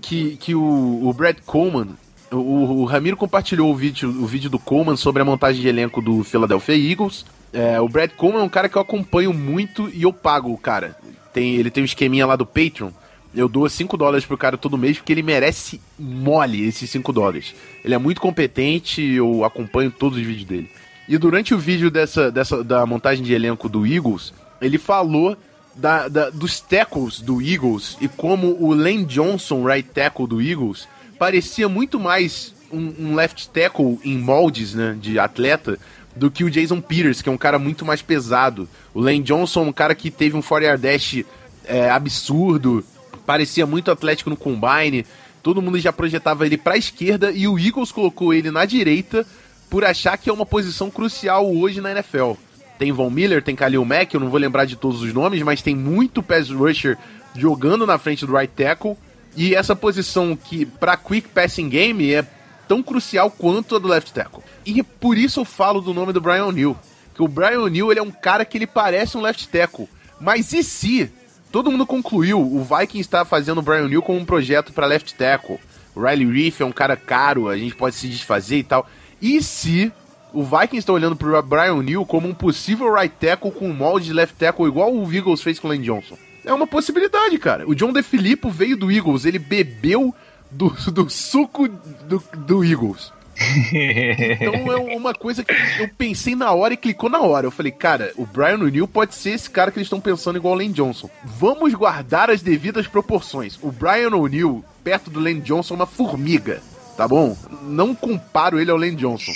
[0.00, 1.88] que, que o, o Brad Coleman
[2.34, 6.00] o, o, Ramiro compartilhou o vídeo, o vídeo do Coleman sobre a montagem de elenco
[6.00, 7.24] do Philadelphia Eagles.
[7.54, 10.58] É, o Brad Coleman é um cara que eu acompanho muito e eu pago o
[10.58, 10.96] cara.
[11.32, 12.90] Tem, ele tem um esqueminha lá do Patreon.
[13.34, 17.54] Eu dou 5 dólares pro cara todo mês porque ele merece mole esses 5 dólares.
[17.84, 20.70] Ele é muito competente, eu acompanho todos os vídeos dele.
[21.08, 25.36] E durante o vídeo dessa, dessa da montagem de elenco do Eagles, ele falou
[25.74, 30.88] da, da, dos tackles do Eagles e como o Lane Johnson, right tackle do Eagles,
[31.18, 35.78] parecia muito mais um, um, left tackle em moldes, né, de atleta,
[36.16, 38.68] do que o Jason Peters, que é um cara muito mais pesado.
[38.92, 41.24] O Lane Johnson, um cara que teve um 4 dash
[41.64, 42.84] é, absurdo,
[43.26, 45.04] parecia muito atlético no combine.
[45.42, 49.26] Todo mundo já projetava ele para a esquerda e o Eagles colocou ele na direita
[49.68, 52.32] por achar que é uma posição crucial hoje na NFL.
[52.78, 55.62] Tem Von Miller, tem Khalil Mack, eu não vou lembrar de todos os nomes, mas
[55.62, 56.96] tem muito pass rusher
[57.34, 58.96] jogando na frente do right tackle.
[59.36, 62.24] E essa posição que, para quick passing game, é
[62.66, 64.42] tão crucial quanto a do left tackle.
[64.64, 66.76] E por isso eu falo do nome do Brian O'Neill.
[67.14, 69.88] Que o Brian O'Neill ele é um cara que ele parece um left tackle.
[70.20, 71.10] Mas e se?
[71.52, 75.14] Todo mundo concluiu, o Vikings está fazendo o Brian O'Neill como um projeto para left
[75.14, 75.60] tackle.
[75.94, 78.88] O Riley Reef é um cara caro, a gente pode se desfazer e tal.
[79.22, 79.92] E se
[80.32, 84.06] o Vikings está olhando para o Brian O'Neill como um possível right tackle com molde
[84.06, 86.18] de left tackle igual o Eagles fez com o Lane Johnson?
[86.44, 87.66] É uma possibilidade, cara.
[87.66, 90.12] O John DeFilippo veio do Eagles, ele bebeu
[90.54, 93.12] do, do suco do, do Eagles.
[93.74, 97.46] então é uma coisa que eu pensei na hora e clicou na hora.
[97.46, 100.54] Eu falei, cara, o Brian O'Neill pode ser esse cara que eles estão pensando igual
[100.54, 101.10] o Lane Johnson.
[101.24, 103.58] Vamos guardar as devidas proporções.
[103.60, 106.62] O Brian O'Neill, perto do Lane Johnson, é uma formiga,
[106.96, 107.36] tá bom?
[107.62, 109.32] Não comparo ele ao Lane Johnson.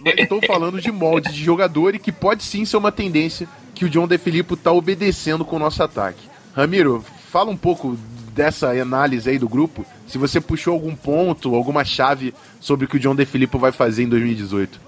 [0.00, 3.84] Mas estou falando de molde de jogador e que pode sim ser uma tendência que
[3.84, 6.26] o John DeFilippo tá obedecendo com o nosso ataque.
[6.54, 7.96] Ramiro, fala um pouco
[8.38, 12.96] dessa análise aí do grupo, se você puxou algum ponto, alguma chave sobre o que
[12.96, 14.80] o John DeFilippo vai fazer em 2018.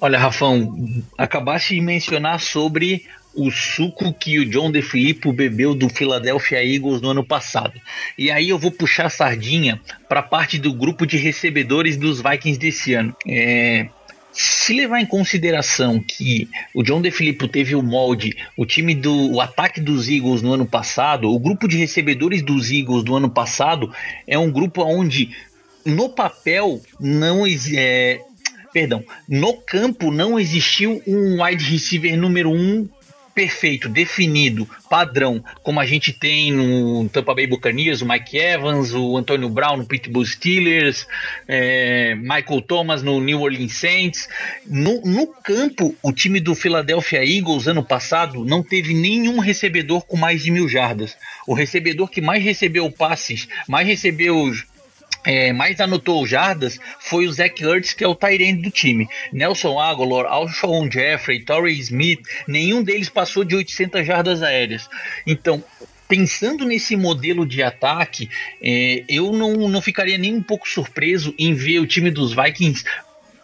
[0.00, 3.04] Olha, Rafão, acabaste de mencionar sobre
[3.34, 7.72] o suco que o John DeFilippo bebeu do Philadelphia Eagles no ano passado.
[8.16, 12.60] E aí eu vou puxar a sardinha para parte do grupo de recebedores dos Vikings
[12.60, 13.16] desse ano.
[13.26, 13.88] É,
[14.32, 19.40] se levar em consideração que o John DeFilippo teve o molde, o time do o
[19.40, 23.92] ataque dos Eagles no ano passado, o grupo de recebedores dos Eagles do ano passado
[24.26, 25.30] é um grupo onde
[25.84, 28.20] no papel não é,
[28.72, 32.88] perdão, no campo não existiu um wide receiver número um
[33.34, 39.16] perfeito, definido, padrão, como a gente tem no Tampa Bay Buccaneers, o Mike Evans, o
[39.16, 41.06] Antonio Brown no Pittsburgh Steelers,
[41.48, 44.28] é, Michael Thomas no New Orleans Saints.
[44.66, 50.16] No, no campo, o time do Philadelphia Eagles ano passado não teve nenhum recebedor com
[50.16, 51.16] mais de mil jardas.
[51.46, 54.52] O recebedor que mais recebeu passes, mais recebeu
[55.24, 59.08] é, mais anotou jardas foi o Zach Ertz, que é o Tyrande do time.
[59.32, 64.88] Nelson Aguilar, Alshon Jeffrey, Torrey Smith, nenhum deles passou de 800 jardas aéreas.
[65.26, 65.62] Então,
[66.08, 68.28] pensando nesse modelo de ataque,
[68.60, 72.84] é, eu não, não ficaria nem um pouco surpreso em ver o time dos Vikings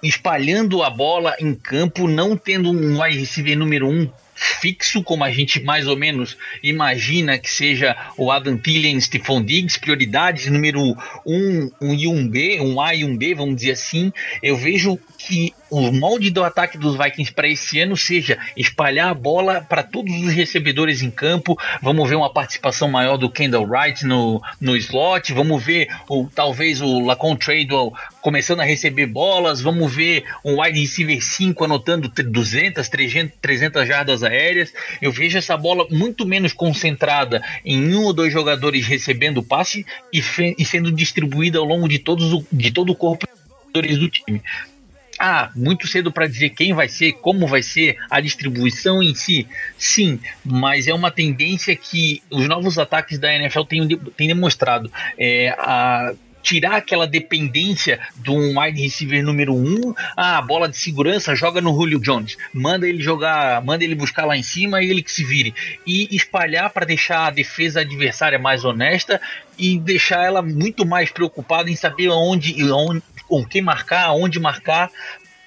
[0.03, 4.09] espalhando a bola em campo, não tendo um wide receiver número um
[4.39, 9.79] fixo, como a gente mais ou menos imagina que seja o Adam Thielen, Stephon Diggs,
[9.79, 10.95] prioridades número 1
[11.27, 14.13] um, um e 1B, um A e um B, vamos dizer assim.
[14.43, 19.15] Eu vejo que o molde do ataque dos Vikings para esse ano seja espalhar a
[19.15, 21.59] bola para todos os recebedores em campo.
[21.83, 25.33] Vamos ver uma participação maior do Kendall Wright no, no slot.
[25.33, 29.61] Vamos ver o, talvez o Lacon Tradewell começando a receber bolas.
[29.61, 34.73] Vamos ver um wide receiver 5 anotando 200, 300, 300 jardas aéreas.
[35.01, 40.23] Eu vejo essa bola muito menos concentrada em um ou dois jogadores recebendo passe e,
[40.59, 43.27] e sendo distribuída ao longo de, todos, de todo o corpo
[43.73, 44.43] do time.
[45.19, 49.47] Ah, muito cedo para dizer quem vai ser, como vai ser a distribuição em si.
[49.77, 54.91] Sim, mas é uma tendência que os novos ataques da NFL têm, têm demonstrado.
[55.19, 56.15] É, a,
[56.49, 61.75] tirar aquela dependência de um wide receiver número um, ah, bola de segurança, joga no
[61.75, 65.25] Julio Jones, manda ele jogar, manda ele buscar lá em cima e ele que se
[65.25, 65.55] vire.
[65.87, 69.21] E espalhar para deixar a defesa adversária mais honesta
[69.59, 74.91] e deixar ela muito mais preocupada em saber onde, onde com quem marcar, onde marcar,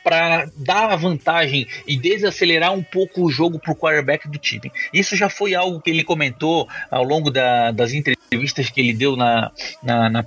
[0.03, 4.71] para dar a vantagem e desacelerar um pouco o jogo para o quarterback do time.
[4.93, 9.15] Isso já foi algo que ele comentou ao longo da, das entrevistas que ele deu
[9.15, 9.51] na,
[9.83, 10.23] na, na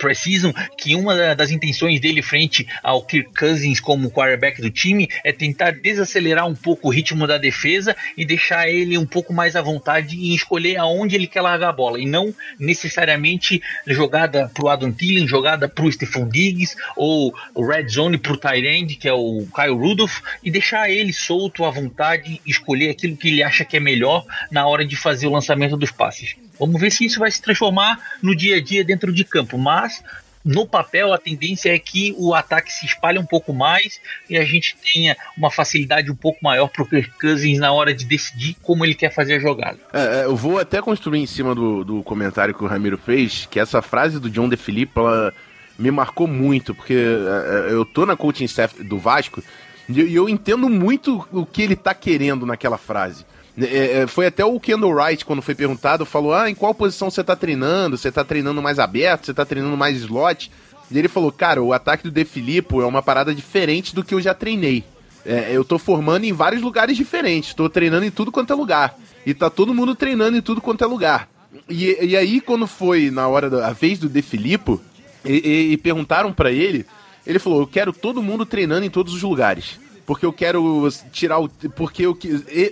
[0.76, 5.72] que uma das intenções dele frente ao Kirk Cousins como quarterback do time é tentar
[5.72, 10.16] desacelerar um pouco o ritmo da defesa e deixar ele um pouco mais à vontade
[10.16, 14.92] em escolher aonde ele quer largar a bola e não necessariamente jogada para o Adam
[14.92, 19.46] Thielen, jogada para o Stephon Diggs ou red zone para o Tyrande, que é o
[19.64, 23.80] Kyle Rudolph e deixar ele solto à vontade, escolher aquilo que ele acha que é
[23.80, 26.36] melhor na hora de fazer o lançamento dos passes.
[26.58, 30.02] Vamos ver se isso vai se transformar no dia a dia dentro de campo, mas
[30.44, 33.98] no papel a tendência é que o ataque se espalhe um pouco mais
[34.28, 37.94] e a gente tenha uma facilidade um pouco maior para o Kirk Cousins na hora
[37.94, 39.78] de decidir como ele quer fazer a jogada.
[39.92, 43.46] É, é, eu vou até construir em cima do, do comentário que o Ramiro fez,
[43.50, 45.34] que essa frase do John DeFilippo, ela
[45.78, 49.42] me marcou muito, porque é, é, eu tô na coaching staff do Vasco
[49.88, 53.26] e eu entendo muito o que ele tá querendo naquela frase.
[53.56, 57.10] É, é, foi até o Kendall Wright, quando foi perguntado, falou: Ah, em qual posição
[57.10, 57.96] você tá treinando?
[57.96, 59.26] Você tá treinando mais aberto?
[59.26, 60.50] Você tá treinando mais slot?
[60.90, 64.14] E ele falou: Cara, o ataque do De Filippo é uma parada diferente do que
[64.14, 64.82] eu já treinei.
[65.24, 68.98] É, eu tô formando em vários lugares diferentes, tô treinando em tudo quanto é lugar.
[69.24, 71.28] E tá todo mundo treinando em tudo quanto é lugar.
[71.68, 74.80] E, e aí, quando foi na hora da vez do De Filippo,
[75.24, 76.84] e, e, perguntaram para ele,
[77.26, 79.78] ele falou: Eu quero todo mundo treinando em todos os lugares.
[80.06, 81.48] Porque eu quero tirar o.
[81.48, 82.16] Porque eu,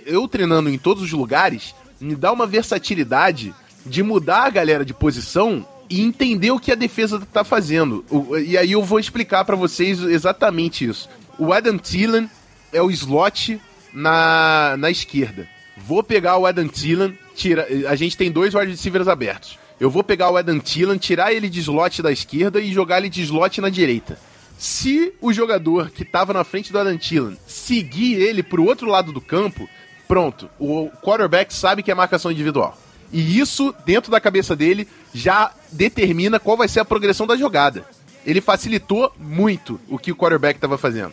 [0.05, 3.53] eu treinando em todos os lugares me dá uma versatilidade
[3.85, 8.03] de mudar a galera de posição e entender o que a defesa tá fazendo.
[8.45, 11.09] E aí eu vou explicar para vocês exatamente isso.
[11.37, 12.29] O Adam Thielen
[12.71, 13.59] é o slot
[13.93, 15.47] na, na esquerda.
[15.77, 19.57] Vou pegar o Adam Thielen, tira, a gente tem dois wide receivers abertos.
[19.83, 23.09] Eu vou pegar o Adam Thielen, tirar ele de slot da esquerda e jogar ele
[23.09, 24.17] de slot na direita.
[24.57, 29.11] Se o jogador que estava na frente do Adam Thielen seguir ele pro outro lado
[29.11, 29.67] do campo,
[30.07, 32.77] pronto, o quarterback sabe que é marcação individual.
[33.11, 37.85] E isso, dentro da cabeça dele, já determina qual vai ser a progressão da jogada.
[38.25, 41.11] Ele facilitou muito o que o quarterback estava fazendo.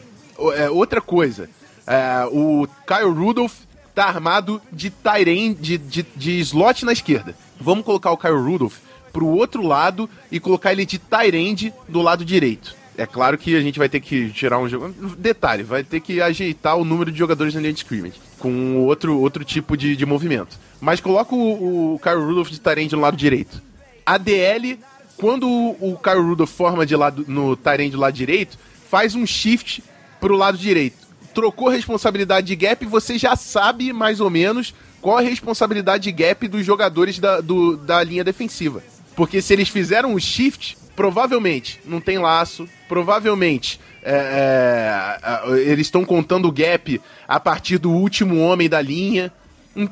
[0.55, 1.51] É, outra coisa,
[1.85, 3.62] é, o Kyle Rudolph
[3.97, 7.35] tá armado de Tyren, de, de, de slot na esquerda.
[7.61, 8.79] Vamos colocar o Kyle Rudolph
[9.13, 12.75] pro outro lado e colocar ele de Tyrande do lado direito.
[12.97, 14.95] É claro que a gente vai ter que tirar um jogo.
[15.17, 18.21] Detalhe, vai ter que ajeitar o número de jogadores na linha de scrimmage.
[18.39, 20.59] Com outro, outro tipo de, de movimento.
[20.81, 23.63] Mas coloca o, o Kyle Rudolph de Tyrande no lado direito.
[24.05, 24.79] A DL,
[25.17, 28.59] quando o, o Kyle Rudolph forma de lado, no Tyrande do lado direito,
[28.91, 29.83] faz um shift
[30.21, 30.99] pro lado direito.
[31.33, 36.47] Trocou responsabilidade de gap, você já sabe mais ou menos qual a responsabilidade de gap
[36.47, 38.83] dos jogadores da, do, da linha defensiva.
[39.17, 46.05] Porque se eles fizeram o shift, provavelmente não tem laço, provavelmente é, é, eles estão
[46.05, 49.33] contando o gap a partir do último homem da linha.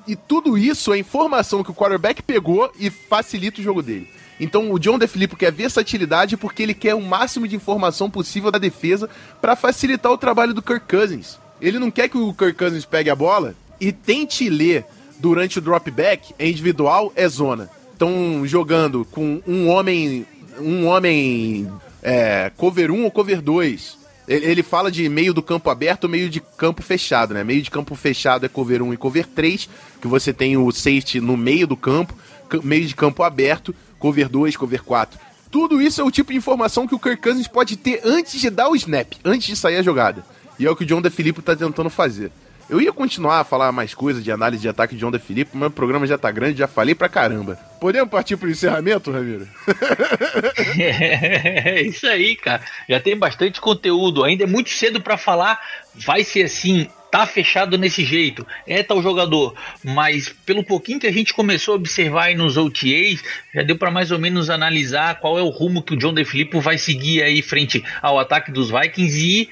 [0.07, 4.09] E tudo isso é informação que o quarterback pegou e facilita o jogo dele.
[4.41, 8.59] Então o John DeFilippo quer versatilidade porque ele quer o máximo de informação possível da
[8.59, 9.09] defesa
[9.41, 11.39] para facilitar o trabalho do Kirk Cousins.
[11.61, 14.85] Ele não quer que o Kirk Cousins pegue a bola e tente ler
[15.19, 17.71] durante o drop back, é individual, é zona.
[17.93, 20.27] Estão jogando com um homem
[20.61, 21.71] um homem
[22.03, 23.99] é, cover 1 ou cover 2.
[24.27, 27.43] Ele, fala de meio do campo aberto meio de campo fechado, né?
[27.43, 29.69] Meio de campo fechado é cover 1 e cover 3,
[30.03, 32.15] que você tem o safety no meio do campo,
[32.63, 35.19] meio de campo aberto, cover 2, cover 4.
[35.51, 38.51] Tudo isso é o tipo de informação que o Kirk Cousins pode ter antes de
[38.51, 40.23] dar o snap, antes de sair a jogada.
[40.59, 42.31] E é o que o John DeFilippo tá tentando fazer.
[42.69, 45.69] Eu ia continuar a falar mais coisas de análise de ataque de Onda Felipe, mas
[45.69, 47.59] o programa já tá grande, já falei pra caramba.
[47.81, 49.49] Podemos partir pro encerramento, Ramiro?
[50.79, 52.63] é isso aí, cara.
[52.87, 54.23] Já tem bastante conteúdo.
[54.23, 55.59] Ainda é muito cedo para falar.
[55.95, 61.13] Vai ser assim, tá fechado nesse jeito, é tal jogador, mas pelo pouquinho que a
[61.13, 65.39] gente começou a observar aí nos OTAs, já deu para mais ou menos analisar qual
[65.39, 69.27] é o rumo que o John DeFilippo vai seguir aí frente ao ataque dos Vikings
[69.27, 69.49] e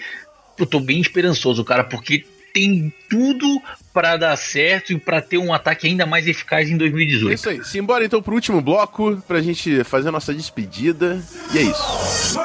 [0.59, 2.25] eu tô bem esperançoso, cara, porque
[2.57, 3.61] tem tudo
[3.93, 7.31] para dar certo e para ter um ataque ainda mais eficaz em 2018.
[7.31, 7.63] É isso aí.
[7.63, 11.23] Simbora então pro último bloco pra gente fazer a nossa despedida.
[11.53, 12.39] E é isso.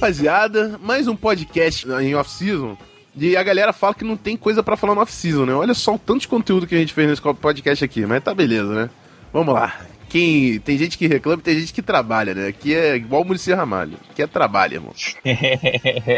[0.00, 0.78] Rapaziada?
[0.82, 2.76] Mais um podcast em off-season.
[3.14, 5.52] E a galera fala que não tem coisa para falar no off-season, né?
[5.52, 8.32] Olha só o tanto de conteúdo que a gente fez nesse podcast aqui, mas tá
[8.32, 8.90] beleza, né?
[9.32, 9.89] Vamos lá.
[10.10, 12.48] Quem, tem gente que reclama e tem gente que trabalha, né?
[12.48, 13.96] Aqui é igual o Muricy Ramalho.
[14.10, 14.92] Aqui é trabalho, irmão.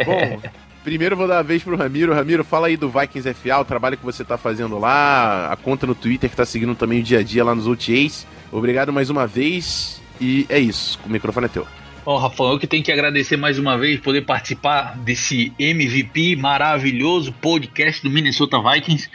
[0.07, 0.41] bom,
[0.83, 2.15] primeiro vou dar a vez pro Ramiro.
[2.15, 5.87] Ramiro, fala aí do Vikings FA, o trabalho que você tá fazendo lá, a conta
[5.87, 8.27] no Twitter que tá seguindo também o dia a dia lá nos OTAs.
[8.51, 10.01] Obrigado mais uma vez.
[10.19, 10.99] E é isso.
[11.05, 11.67] O microfone é teu.
[12.05, 17.33] Bom, Rafael, eu que tenho que agradecer mais uma vez poder participar desse MVP maravilhoso
[17.35, 19.09] podcast do Minnesota Vikings.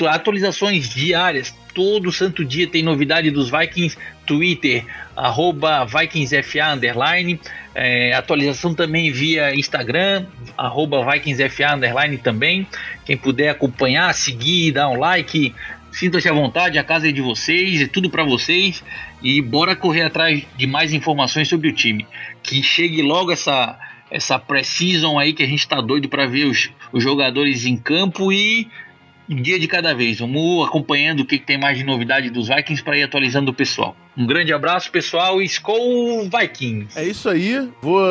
[0.08, 4.86] Atualizações diárias, todo santo dia tem novidade dos Vikings, Twitter,
[5.16, 7.39] arroba VikingsFA, underline,
[7.74, 10.26] é, atualização também via Instagram,
[10.58, 12.68] arroba VikingsFA, underline também.
[13.06, 15.54] Quem puder acompanhar, seguir, dar um like,
[15.91, 18.82] Sinta-se à vontade, a casa é de vocês, é tudo para vocês
[19.22, 22.08] e bora correr atrás de mais informações sobre o time.
[22.41, 23.78] Que chegue logo essa
[24.10, 28.32] essa pré-season aí que a gente tá doido para ver os, os jogadores em campo
[28.32, 28.68] e
[29.30, 30.20] um dia de cada vez.
[30.20, 33.96] Vamos acompanhando o que, tem mais de novidade dos Vikings para ir atualizando o pessoal.
[34.18, 36.98] Um grande abraço, pessoal, e Skol Vikings!
[36.98, 37.70] É isso aí.
[37.82, 38.02] Vou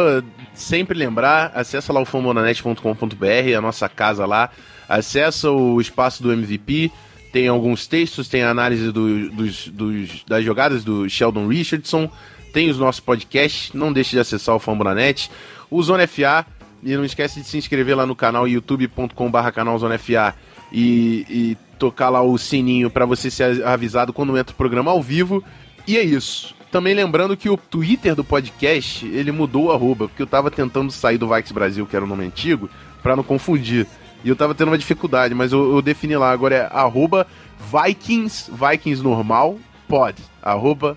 [0.54, 4.50] sempre lembrar, acessa lá o famonanet.com.br, a nossa casa lá.
[4.88, 6.90] Acessa o espaço do MVP
[7.32, 12.10] tem alguns textos, tem análise do, dos, dos, das jogadas do Sheldon Richardson,
[12.52, 15.30] tem os nossos podcasts, não deixe de acessar o Fambonanet,
[15.70, 16.44] o Zona FA,
[16.82, 20.34] e não esquece de se inscrever lá no canal youtube.com.br canal Zona FA
[20.72, 25.02] e, e tocar lá o sininho para você ser avisado quando entra o programa ao
[25.02, 25.42] vivo.
[25.86, 26.54] E é isso.
[26.70, 30.92] Também lembrando que o Twitter do podcast, ele mudou o arroba, porque eu tava tentando
[30.92, 32.70] sair do Vikes Brasil, que era o nome antigo,
[33.02, 33.86] para não confundir.
[34.22, 37.26] E eu tava tendo uma dificuldade, mas eu, eu defini lá, agora é arroba
[37.58, 39.58] Vikings, Vikings normal,
[39.88, 40.22] pod.
[40.40, 40.96] Arroba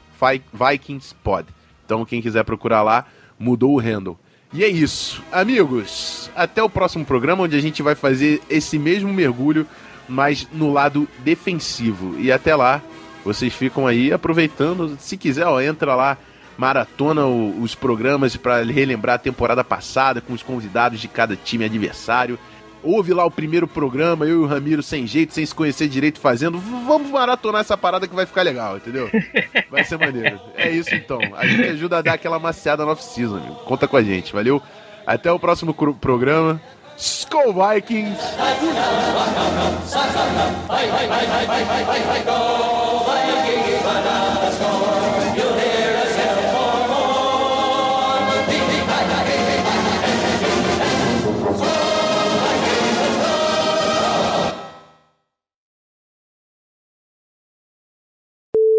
[0.53, 1.47] Vikings pod.
[1.85, 3.05] Então quem quiser procurar lá,
[3.39, 4.19] mudou o handle.
[4.53, 5.23] E é isso.
[5.31, 9.65] Amigos, até o próximo programa, onde a gente vai fazer esse mesmo mergulho,
[10.07, 12.19] mas no lado defensivo.
[12.19, 12.79] E até lá,
[13.25, 14.95] vocês ficam aí aproveitando.
[14.99, 16.19] Se quiser, ó, entra lá,
[16.55, 22.37] maratona os programas para relembrar a temporada passada com os convidados de cada time adversário
[22.83, 26.19] ouve lá o primeiro programa, eu e o Ramiro sem jeito, sem se conhecer direito
[26.19, 26.59] fazendo.
[26.59, 29.09] Vamos maratonar essa parada que vai ficar legal, entendeu?
[29.71, 30.39] Vai ser maneiro.
[30.55, 31.19] É isso então.
[31.35, 33.39] A gente ajuda a dar aquela maciada no off-season.
[33.65, 34.61] Conta com a gente, valeu?
[35.05, 36.61] Até o próximo programa.
[36.95, 38.21] Skull Vikings!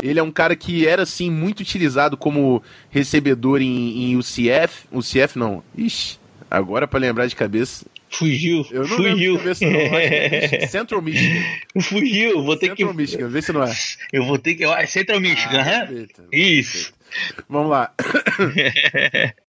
[0.04, 4.86] Ele é um cara que era, assim, muito utilizado como recebedor em, em UCF.
[4.92, 5.64] UCF não.
[5.76, 6.18] Ixi,
[6.50, 7.86] agora para lembrar de cabeça.
[8.10, 8.66] Fugiu.
[8.70, 9.38] Eu não fugiu.
[9.38, 9.80] Cabeça, não.
[9.80, 11.42] É Central Michigan.
[11.80, 12.82] Fugiu, vou ter Central que.
[12.82, 13.74] Central Michigan, vê se não é.
[14.12, 14.64] Eu vou ter que.
[14.64, 16.92] É Central Michigan, ah, perfeito, Isso.
[16.92, 17.44] Perfeito.
[17.48, 17.90] Vamos lá.